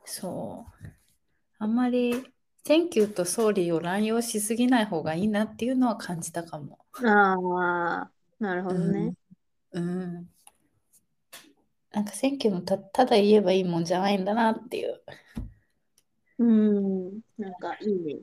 [0.05, 0.87] そう。
[1.59, 2.15] あんまり、
[2.65, 6.81] Thank you と Sorry を乱用しすぎない方がいいなっていうのは感じたかも。
[6.95, 9.15] ああ、なるほどね。
[9.71, 9.89] うん。
[9.89, 10.29] うん。
[11.93, 15.01] なんか Thank you もた、ただ言えばいいもんじゃないんだなっていう。
[16.39, 17.21] うん。
[17.39, 18.21] なんかいいね。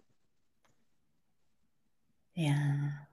[2.36, 3.12] いやー、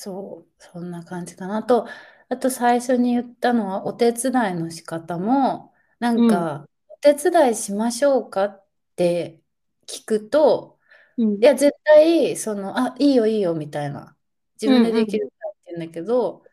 [0.00, 1.56] そう、そんな感じかな。
[1.58, 1.88] あと、
[2.28, 9.42] あと最初に言ったのは、お手伝いの仕方も、なうん、んか、お手伝いしましょうかって
[9.86, 10.78] 聞くと、
[11.16, 14.16] うん、いや、絶対、その、あ、いいよいいよみたいな、
[14.60, 16.44] 自うん、分でうん、できるからって言うんだけど、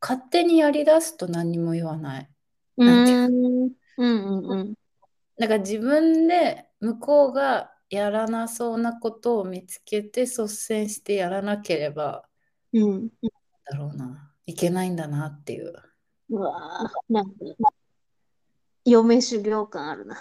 [0.00, 2.30] 勝手にやりだすと何にも言わない。
[2.76, 4.74] うなんていうーん、うん、うん、
[5.36, 12.28] なんか自分で向こうがやらなそうなことを見つけて率先してやらなければ、
[12.74, 13.10] うん。
[13.66, 15.72] だろうな、いけないんだなっていう。
[16.28, 17.34] うわぁ、なんか、
[18.86, 20.16] 嫁修行感あるな。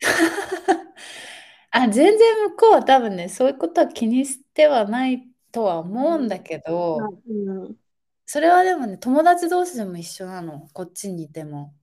[1.70, 7.32] あ、全然向こうは多分ね、そういうことは気にしてはないとはうん、思うんだけど、う
[7.68, 7.76] ん、
[8.26, 11.74] それはでもね、友達同士でも一緒なの、こっちにいても。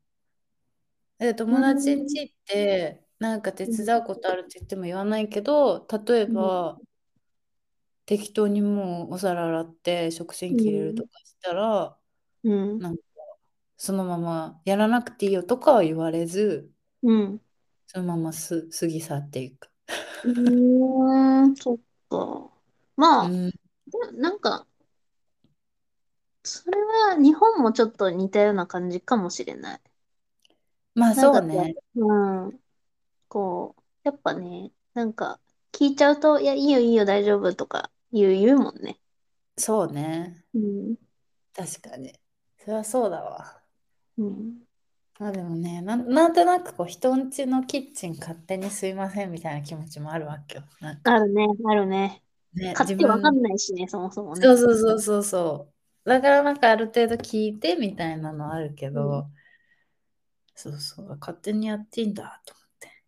[1.17, 6.79] で、う友達んん、家って、なんか手うん、伝うことあるって言っても言わないけど、例えうん、ば、
[8.05, 11.97] 適当にもうお皿洗って食洗機入れるとかしたら、
[12.43, 13.03] うん、なんか
[13.77, 16.69] そのままやらなくていいよとかは言われず、
[17.03, 17.41] うん。
[17.87, 19.69] そのまます過ぎ去っていく。
[20.23, 21.77] うーん、そっ
[22.09, 22.49] か。
[22.95, 23.57] まあ、うん、で
[24.13, 24.65] なんか、
[26.43, 29.81] それは日本もちょっと似たような感じかもしれない。
[30.93, 31.75] まあそうね。
[31.95, 32.13] う
[32.47, 32.59] ん、
[33.27, 35.39] こう、やっぱね、なんか、
[35.71, 38.99] 聞いちゃうと、いや、いいよいいよ大丈夫とか言う、言うもんね。
[39.57, 40.45] そうね。
[40.53, 40.95] うん、
[41.53, 42.13] 確かに。
[42.59, 43.63] それはそうだわ。
[44.17, 44.65] うん。
[45.19, 50.63] まあでもね、なん、なんとなくこう人んちのキッチン勝手にすいませんみたいな気持ちもあるわけよ。
[50.81, 52.21] なんかあるね、あるね。
[52.53, 54.45] ね、買ってわかんないしね、そもそもね。
[54.45, 55.73] そうそうそうそうそ
[56.05, 56.09] う。
[56.09, 59.29] だからなんかある程度聞いてみたいなのあるけうん、ど、
[60.55, 63.03] そうそう、勝手にやっていいんだと思って。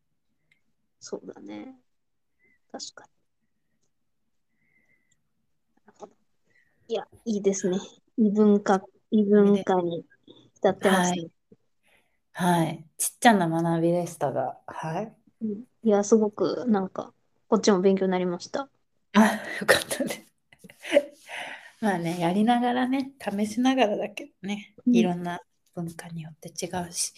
[1.00, 1.76] そうだね。
[2.72, 3.10] 確かに。
[5.86, 6.14] なるほど
[6.90, 7.78] いや、いいですね。
[8.18, 10.06] 異文化、異文化に
[10.56, 11.20] 浸ってまはい。
[11.20, 11.30] すね。
[12.32, 12.86] はい。
[12.98, 15.14] ちっちゃな学びでしたが、はい。
[15.42, 17.14] うん、いや、すごく、なんか、
[17.48, 18.70] こっちも勉強になりました。
[19.14, 19.22] あ、
[19.60, 20.22] よかったです。
[21.82, 24.96] まあね、やりながらね、試しながらだけどね、うん。
[24.96, 25.40] いろんな
[25.76, 27.14] 文化によって違うし。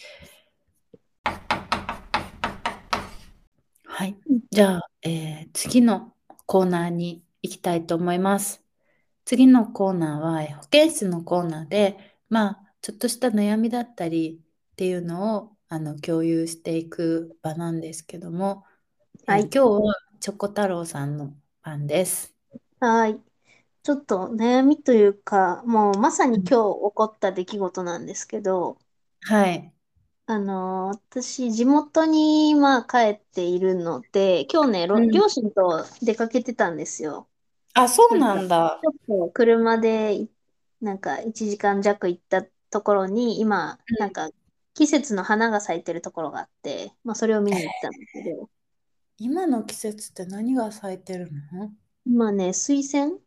[3.84, 4.16] はい。
[4.28, 6.14] うんじゃあ、えー次の
[6.46, 8.62] コーナーに行きたいと思います。
[9.30, 14.40] 次のコーナーは、えー保健室のコーナーで、まあ、ちょっとした悩みだったり
[14.72, 18.64] っていうのをあの共有していく場なんですけども、
[19.28, 19.50] えーはい。
[19.54, 22.34] 今日はチョコ太郎さんの番です。
[22.78, 23.22] はい。
[23.84, 28.78] ちょっと悩みというか、もうまさにうん今日起こった出来事なんですけど、
[29.22, 29.72] はい。
[30.26, 35.10] あのー私、地元に、まあ、帰っているので、今日ね、ろうん。
[35.10, 37.28] 両親と出かけてたんですよ。
[37.74, 38.80] あ、そうなんだ。
[38.82, 38.94] ちょっ
[39.28, 40.30] と車でい、
[40.80, 44.30] なんか1時間弱行ったところに、今、なんか
[44.74, 48.50] 季節の花が咲いてるところがあって、まあそれを見に行ったんだけど、
[49.18, 51.74] 今の季節って何が咲いてるの？
[52.04, 53.18] 今ね、水仙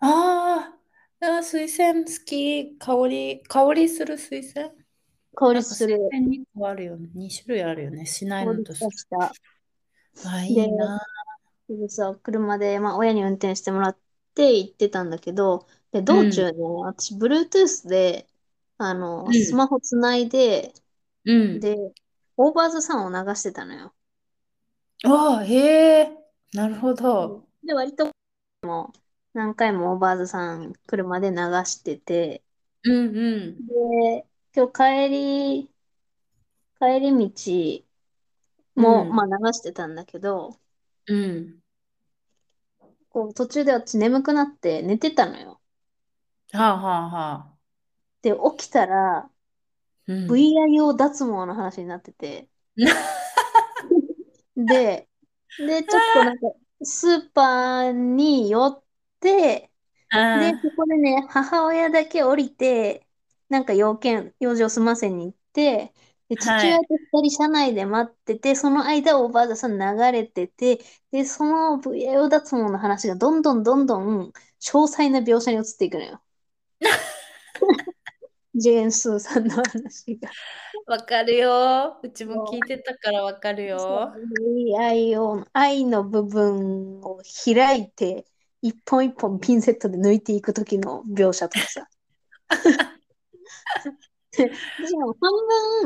[0.00, 2.76] あーあー、水仙好き。
[2.78, 4.72] 香り、香りする水仙
[5.34, 7.08] 香りする、仙2個あるよね。
[7.14, 8.06] 2種類あるよね。
[8.06, 9.32] しないのとした。
[10.24, 11.00] あ、いで、いな。
[11.68, 13.98] でさ、車で、まあ親に運転してもらっ
[14.34, 18.28] て行ってたんだけど、で、うん、道中ね、私、Bluetooth で、
[18.78, 20.72] あの、スうん、マホつないで、
[21.24, 21.60] うん。
[21.60, 21.76] で、
[22.36, 23.94] OVER THE SUN を流してたのよ。
[25.04, 26.16] ああ、へえ、
[26.52, 27.32] なるほうん。
[27.34, 27.48] ど。
[27.66, 28.12] で、割と
[29.32, 32.44] 何回も OVER THE SUN 車で流してて、
[32.84, 34.72] うんうん、で、今日
[35.06, 35.70] 帰り、
[36.80, 37.84] 帰り道
[38.76, 40.58] も、まあうん、流してたんだけど、
[41.08, 41.62] うん。
[43.10, 45.60] こう途中で私眠くなって寝てたのよ。
[46.52, 47.58] はあはあはあ。
[48.22, 49.30] で、起きたら
[50.06, 50.28] うん。
[50.28, 52.50] VIO 脱毛の話になってて、
[54.56, 55.08] で、
[55.58, 56.46] で、ちょっとなんか
[56.82, 58.84] スーパーに寄っ
[59.20, 59.70] て、
[60.34, 63.06] で、あそこでね、母親だけ降りて、
[63.48, 65.94] なんか要件、用事を済ませに行って、
[66.28, 66.36] で。
[66.36, 76.22] 父親と二人車内で待ってて、その間、おばあさん流れてて、で、その VIO 脱毛の話がどんどんどんどん詳細な描写に移っていくのよ。
[78.54, 80.30] ジェーン・スーさんの話が。
[80.86, 81.98] わかるよ。
[82.02, 84.12] うちもも聞いてたからわかるよ。
[84.78, 88.26] 愛を、愛の部分を開いて、
[88.62, 91.88] 一本一本ピンセットで抜いていく時の描写とかさ。
[94.78, 95.30] でも半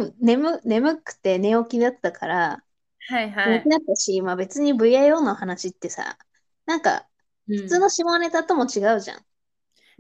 [0.01, 2.65] 分眠、眠くて寝起きだったから、
[3.09, 3.71] はいは寝起きい。
[3.71, 6.19] だったし、まあ別に VIO の話ってさ、
[6.67, 7.09] なんか、
[7.49, 7.75] うん。
[7.75, 9.27] 普通の下ネタとも違うじゃん。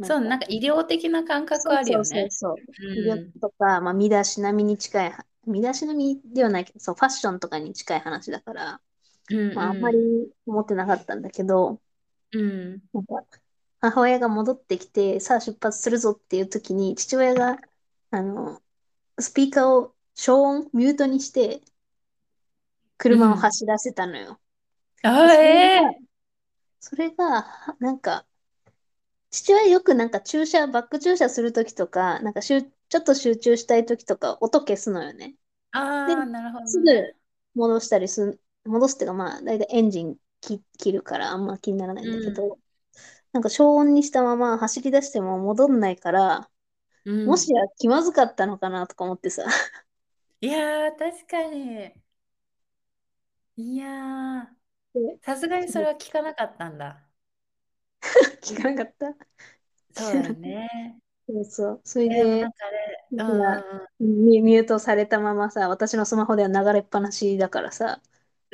[0.02, 2.30] そう、なんか、なんか医療的な感覚あるそうそうそうよね。
[2.30, 2.62] そう。
[2.94, 3.32] 威力うん。
[3.40, 5.12] とか、まあ、身だしなみに近い、
[5.46, 8.80] 身だしなみではないけど、そう、ファッションとかに近い話だから、
[9.30, 10.02] うんまあ、あんまりう
[10.46, 11.80] 思ってなかったんだけど、
[12.32, 12.38] ん。
[12.38, 12.42] う
[12.76, 12.82] ん。
[12.92, 13.24] なんか、
[13.80, 17.58] 母親が戻ってきて、さあ出発するぞっていう時に、父親が、
[18.12, 18.62] あの、
[19.20, 21.62] スピーカーを消音、ミュートにして、
[22.98, 23.48] 車をうん。
[23.48, 24.40] 走らせたのよ。
[25.20, 26.12] で、あ、それが、ええ
[26.80, 28.26] それが、はなんか、
[29.30, 35.34] 父親よくなんか駐車、バック駐車するときとか、なんかしゅ、ちょっと集中したいときとか、音消すのよね。
[36.06, 37.02] で、ああ、なるほすぐどね。
[37.54, 38.40] 戻したりすん、
[38.70, 42.44] 戻すっていうか、まあ、だいたいエンジンき切るからあんま気にならないんだけうん。
[42.46, 42.58] ど、
[43.32, 46.50] なんか消音にしたまま走り出しても戻んないから、
[47.04, 47.22] うん。
[47.24, 49.44] もしや気まずかったのかなとか思ってさ。
[50.42, 51.94] いやー、確かに。
[53.56, 54.46] いやー、
[54.94, 57.08] で、さすがにそれは聞かなかったんだ。
[58.42, 59.14] 聞かなかった？
[59.92, 61.00] そうだよね。
[61.28, 61.80] そうそう。
[61.84, 68.02] それえ、でもなで、んかあれ、だからうんうんミミュートされたままさ、私のスマホでは流れっぱなしだからさ、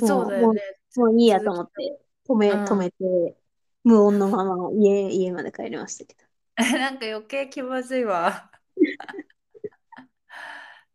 [0.00, 0.08] うん。
[0.08, 0.78] そうだよね。
[0.96, 2.76] もういいやと思って、止め、止。
[2.76, 3.38] めて、
[3.84, 6.27] 無音のまま家、家まで帰りましたけど。
[6.78, 8.50] なんか余計気まずいわ。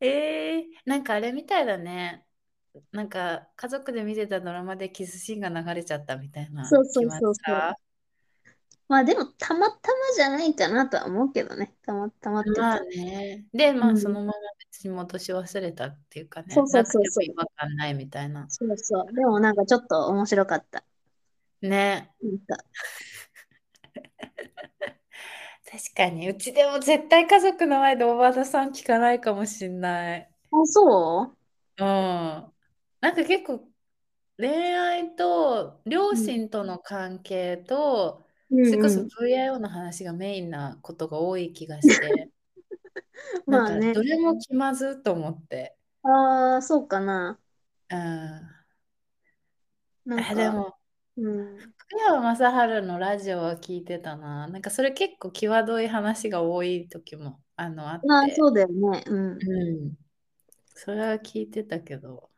[0.02, 2.26] えー、なんかあれみたいだね。
[2.92, 7.36] なんか家族で見てたドラマでキスシーンが流れちゃったみたいなそうそうそうそう。
[7.36, 7.76] さ。
[8.90, 11.74] まあでも、たまたまじゃないかなとは思うけどね。
[11.86, 12.84] たまたまってまあか。
[12.86, 13.46] ね。
[13.54, 14.16] で、まあそうん。
[14.16, 16.54] のまま別に戻し忘れたっていうかね。
[16.54, 17.26] そうそうそうそう。
[17.26, 18.46] ても違和感ないみたいな。
[18.50, 19.14] そうそう。
[19.14, 20.84] でもなんかちょっと面白かった。
[21.62, 22.12] ね。
[22.22, 22.58] なんか、
[25.74, 26.30] 確かに。
[26.30, 30.30] うちでも絶対家族の前で大和田さん聞かないかもしんない。
[30.52, 31.38] あ、そう？
[31.84, 31.86] ん。
[33.02, 33.70] なんか結構
[34.38, 36.36] 恋愛と両ううん。
[36.36, 39.10] 親との関係と、うそれこそんうん。
[39.10, 42.32] VIO の話がメインなことが多い気がして、
[43.48, 43.94] なんかまあね。
[43.94, 45.78] どれも気まずと思って。
[46.04, 47.40] ああ、そうかな。
[47.90, 48.00] うん。
[48.00, 48.54] あ、
[50.12, 50.78] でなんか、も、
[51.18, 51.73] うん。
[51.88, 54.48] 福山雅治のラジオは聞いてたな。
[54.48, 58.50] なんかそれ結構際どい話が多い時もあのあっまあ、そて。
[58.50, 59.04] うだよね。
[59.08, 59.50] ううん。
[59.90, 59.96] ん。
[60.76, 62.30] それは聞いてたけど。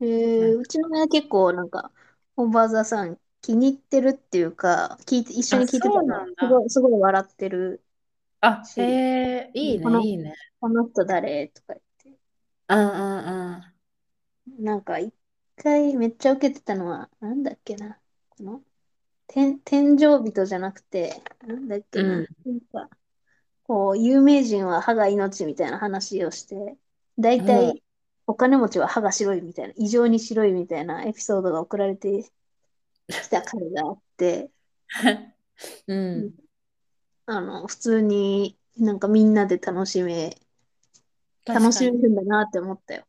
[0.00, 1.92] えー、うちの親結構なんか、
[2.36, 6.36] オーバーザさん気に入ってるっていうか、聞いて、一緒あ、に聞いてたそうら、なんだ。
[6.40, 7.84] すごい、すごい笑ってる
[8.40, 10.34] あ、へし、え、いいね、この、いいね。
[10.60, 11.48] この人誰？
[11.48, 11.78] とか言
[12.12, 12.20] って。
[12.68, 12.92] うんう
[13.52, 14.64] んうん。
[14.64, 15.14] なんか、一
[15.56, 18.00] 回めっちゃ受けてたのは、なんだっけな。
[18.40, 18.62] この、
[19.26, 22.06] 天、天井人じゃなくて、なんだっけうん。
[22.08, 22.14] な。
[22.46, 22.88] なんか、
[23.64, 26.78] こう、有名人は歯が命みたいな話をして、
[27.18, 27.82] だいたもい
[28.26, 32.22] お金持ちは歯が白いみたいな、異常に白いみたいなエピソードが送られて
[33.08, 34.50] きた回があって、
[35.86, 36.34] う、んん。
[37.26, 40.34] あの、普通になんかみんなで楽しめ、
[41.44, 41.72] 楽。
[41.74, 43.04] しめるんだなって思ったよ。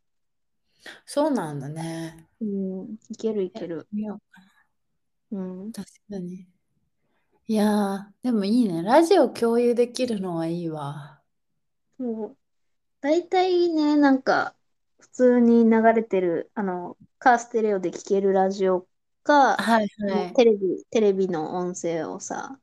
[1.06, 2.28] そうなんだね。
[2.42, 3.88] うん、いけるいける。
[3.94, 4.51] みようか
[5.32, 5.74] うん。
[5.76, 5.84] な。
[5.84, 6.48] 確かに。
[7.48, 8.82] いやー、でもいいね。
[8.82, 11.22] ラジオ共有できるのはいいわ。
[11.98, 12.38] そう。
[13.02, 14.56] 大体ね、なんか、
[15.00, 18.88] 普通に流れてる、あの、カーステレオで聴けるラジオ
[19.24, 20.36] か、はいあのはい。
[20.36, 22.60] テレビ、テレビの音声をさ、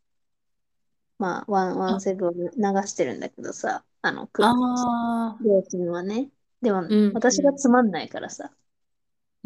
[1.18, 2.38] まあ、ワン、ワあ、ンセグを流
[2.86, 6.30] してるんだけどさ、あの、く、あ両親はね。
[6.62, 8.52] でも、ー、うん私がうつまんないからさ。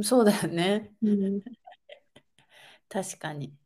[0.00, 0.04] ん。
[0.04, 0.94] そうだよね。
[1.02, 1.42] うん。
[2.92, 3.56] 確かに。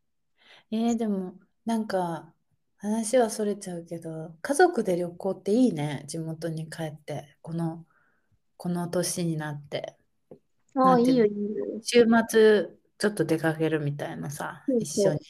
[0.70, 2.33] えー、でも、なんか、
[2.79, 6.05] 話はそれちゃうけど、家族で旅行っていいね。
[6.07, 7.37] 地元に帰って。
[7.43, 7.85] この、
[8.57, 9.97] この年になって。
[10.77, 11.83] ああ、いいよ、いいうのいよ。
[11.83, 12.68] 週末、
[12.99, 14.64] ちょっと出かけるみたいなさ。
[14.79, 15.20] 一緒に。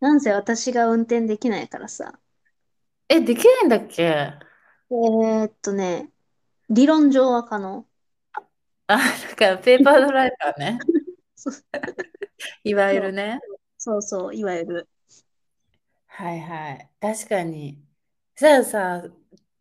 [0.00, 2.18] なんせ私が運転できないからさ。
[3.08, 4.02] え、できないんだっけ？
[4.02, 6.10] えーっとね、
[6.70, 7.86] 理論上は可能。
[8.86, 8.98] あ、
[9.30, 10.78] だからペーパードライバーね。
[11.36, 11.54] そ う
[12.64, 13.44] いわゆるね。
[13.78, 14.88] そうそう、いわゆる。
[16.06, 16.90] はいはい。
[17.00, 17.84] 確かに。
[18.36, 19.04] じゃあさ、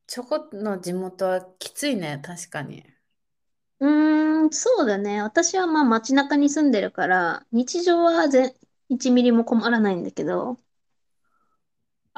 [0.08, 2.86] チョコの地元はきついね、確かに。
[3.80, 5.22] うーん、そうだね。
[5.22, 8.54] 私はまあ街中に住んでるから、日常は全、
[8.90, 10.60] 1ミリも困らないんだけど、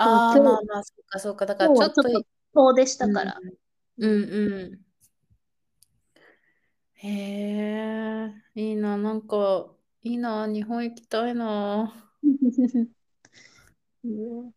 [0.03, 1.45] でもああ、まあまあ、そっかそっか。
[1.45, 3.39] だか今らちょっと、と遠出しうん、たから。
[3.39, 3.49] う
[3.99, 4.23] うんん。
[4.23, 4.85] うん。
[6.95, 9.74] へえ、いいな、なんか、
[10.05, 11.93] いいな、日本行きたいな。
[12.23, 12.27] う
[14.07, 14.51] ん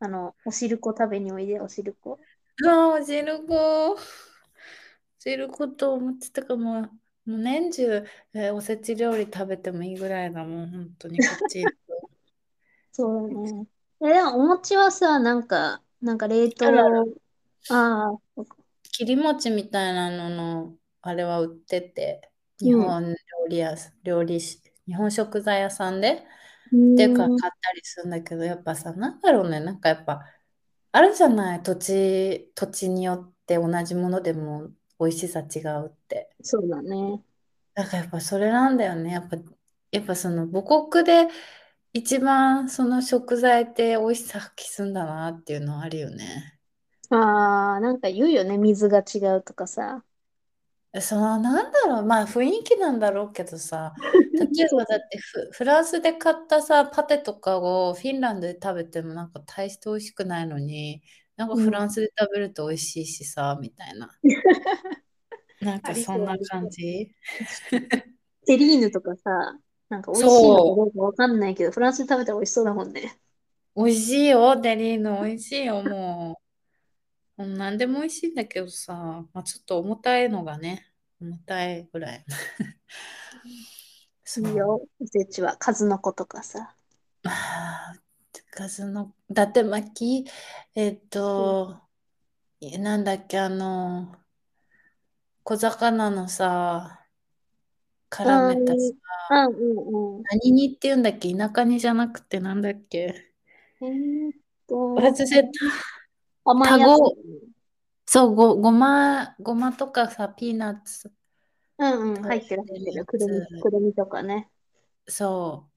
[0.00, 2.20] あの、お汁粉食べにおいで、お汁粉。
[2.66, 3.96] ああ、汁粉。
[5.18, 6.82] 汁粉と思ってたかも。
[6.82, 6.88] も
[7.26, 11.76] う年中、えーおせち料理食べてもいいぐらいだもん、本当にこっち。
[12.92, 13.66] そうだね。
[14.02, 16.98] え、でもお餅はさ、なんか、なんか冷あるある。
[16.98, 17.16] 凍、
[17.68, 18.20] ああ、
[18.82, 22.96] 切り餅みたいなのの、あれは売ってて、日うん。
[22.96, 23.16] 本料
[23.48, 26.24] 理屋、料理し、日本食材屋さんで、
[26.72, 30.24] うでかーん、買ったりするんだけど、やっぱさ、なんだろうね、なんかやっぱ、
[30.92, 34.70] あるじゃない、土地、土地によって同じものでも
[35.00, 36.30] 美味しさ違うって。
[36.42, 37.22] そうだね。
[37.74, 39.12] だからやっぱそれなんだよね。
[39.12, 39.36] やっぱ、
[39.92, 41.28] やっぱその母国で
[41.92, 46.58] 一番その食材って美味しさ発揮するんだなっていうのはあるよね。
[47.10, 50.04] ああ、なんか言うよね、水が違うとかさ。
[51.00, 53.94] そのなんだろう、まあ雰囲気なんだろうけどさ、
[54.38, 54.68] 例え。
[54.76, 61.02] ばだってフ、フランスで買ったさ、パテとかをフィンランドで食べてもなんか大して美味しくないのに、
[61.36, 61.64] なんかうん。
[61.64, 64.10] フランスで食べると美味しいしさ、みたいな。
[65.60, 66.36] なんかそんな。
[66.38, 67.10] 感じ？
[68.46, 70.62] テリーヌとかさ、なんか美味しいのか。
[70.64, 73.18] どうかわかんないけど、フランスで食べたら美味しそうだもんね。
[73.76, 76.45] 美味しいよ、デリーヌ美味しいよ、もう。
[77.36, 78.94] もう何でも美味しいんだけどさ、
[79.32, 80.86] まあ、ちょっと重たいのがね、
[81.20, 82.24] 重たいぐらい。
[84.36, 85.56] いいよ、おせちは。
[85.56, 86.76] 数の子とかさ。
[87.24, 88.00] ああ、
[88.50, 90.30] 数の、伊達巻き、
[90.74, 91.00] えっ
[91.36, 91.80] うんと、
[92.60, 94.16] えなんだっけ、あの、
[95.44, 97.06] 小魚のさ、
[98.24, 98.92] う絡めたさ、
[99.48, 100.26] ん、うん、うん。
[100.30, 103.32] 何煮って言うんだっけ、田舎煮じゃなくてなんだっけ？
[103.80, 104.32] えーっ
[104.66, 105.50] と、忘れた。
[106.46, 107.00] 甘いやつ。
[108.06, 111.12] そう、ご、ごま、ごまとかさ、ピーナッツ
[111.78, 113.04] うんうん、入ってる入ってる。
[113.04, 113.72] くるみ、くつ。
[113.72, 114.48] るみとかね。
[115.06, 115.68] そ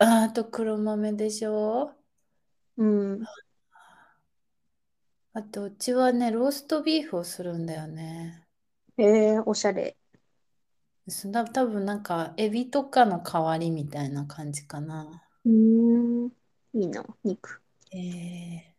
[0.00, 0.04] う。
[0.04, 1.92] ああと黒豆でしょ
[2.76, 3.22] うん。
[5.34, 8.44] あと、うちはね、ローストビーフをするんだよね。
[8.98, 9.96] えー、おしゃれ。
[11.08, 15.22] そんな、多分なんか、エビとかの代わりみたいな感じかな。
[15.44, 16.26] うーん。
[16.74, 17.62] いいな、肉。
[17.92, 18.71] えー、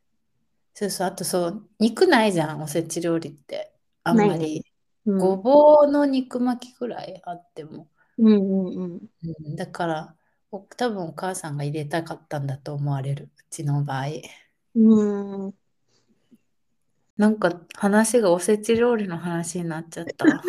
[0.74, 3.74] そうそう、あとそう、肉ないじゃん、おせち料理って。
[4.03, 4.65] あんないり。
[5.05, 5.41] ごうん。
[5.41, 7.89] ぼうの肉巻きくらいあっても。
[8.17, 8.32] うんう
[8.71, 9.01] んうん。
[9.45, 10.15] うん、だから、
[10.51, 14.07] お多分お母さんが入れたかったんだと思われる、うちの場合。
[14.07, 15.53] うーん。
[17.17, 20.26] なんか話がおせち料理の話になっちゃった。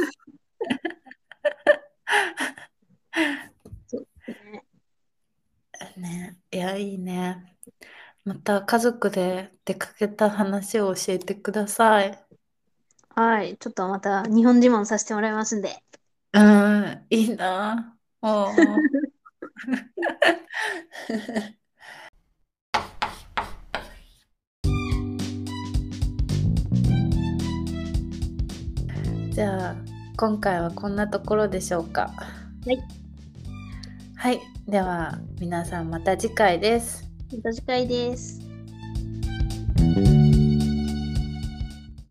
[3.87, 4.65] そうね。
[5.97, 7.57] ね、いや、いいね。
[8.25, 12.19] また家族で出かけた話を教えてください。
[13.15, 13.59] はい。
[13.59, 15.77] ちょっとまた日本自慢させてもらいますんで。
[16.33, 17.99] うん、いいな。
[18.23, 18.55] おー
[29.33, 29.77] じゃあ、
[30.17, 32.11] 今回はこんなところでしょうか。
[32.65, 32.83] はい。
[34.17, 37.04] はい、では皆さんまた次回です。
[37.31, 38.44] また次回です。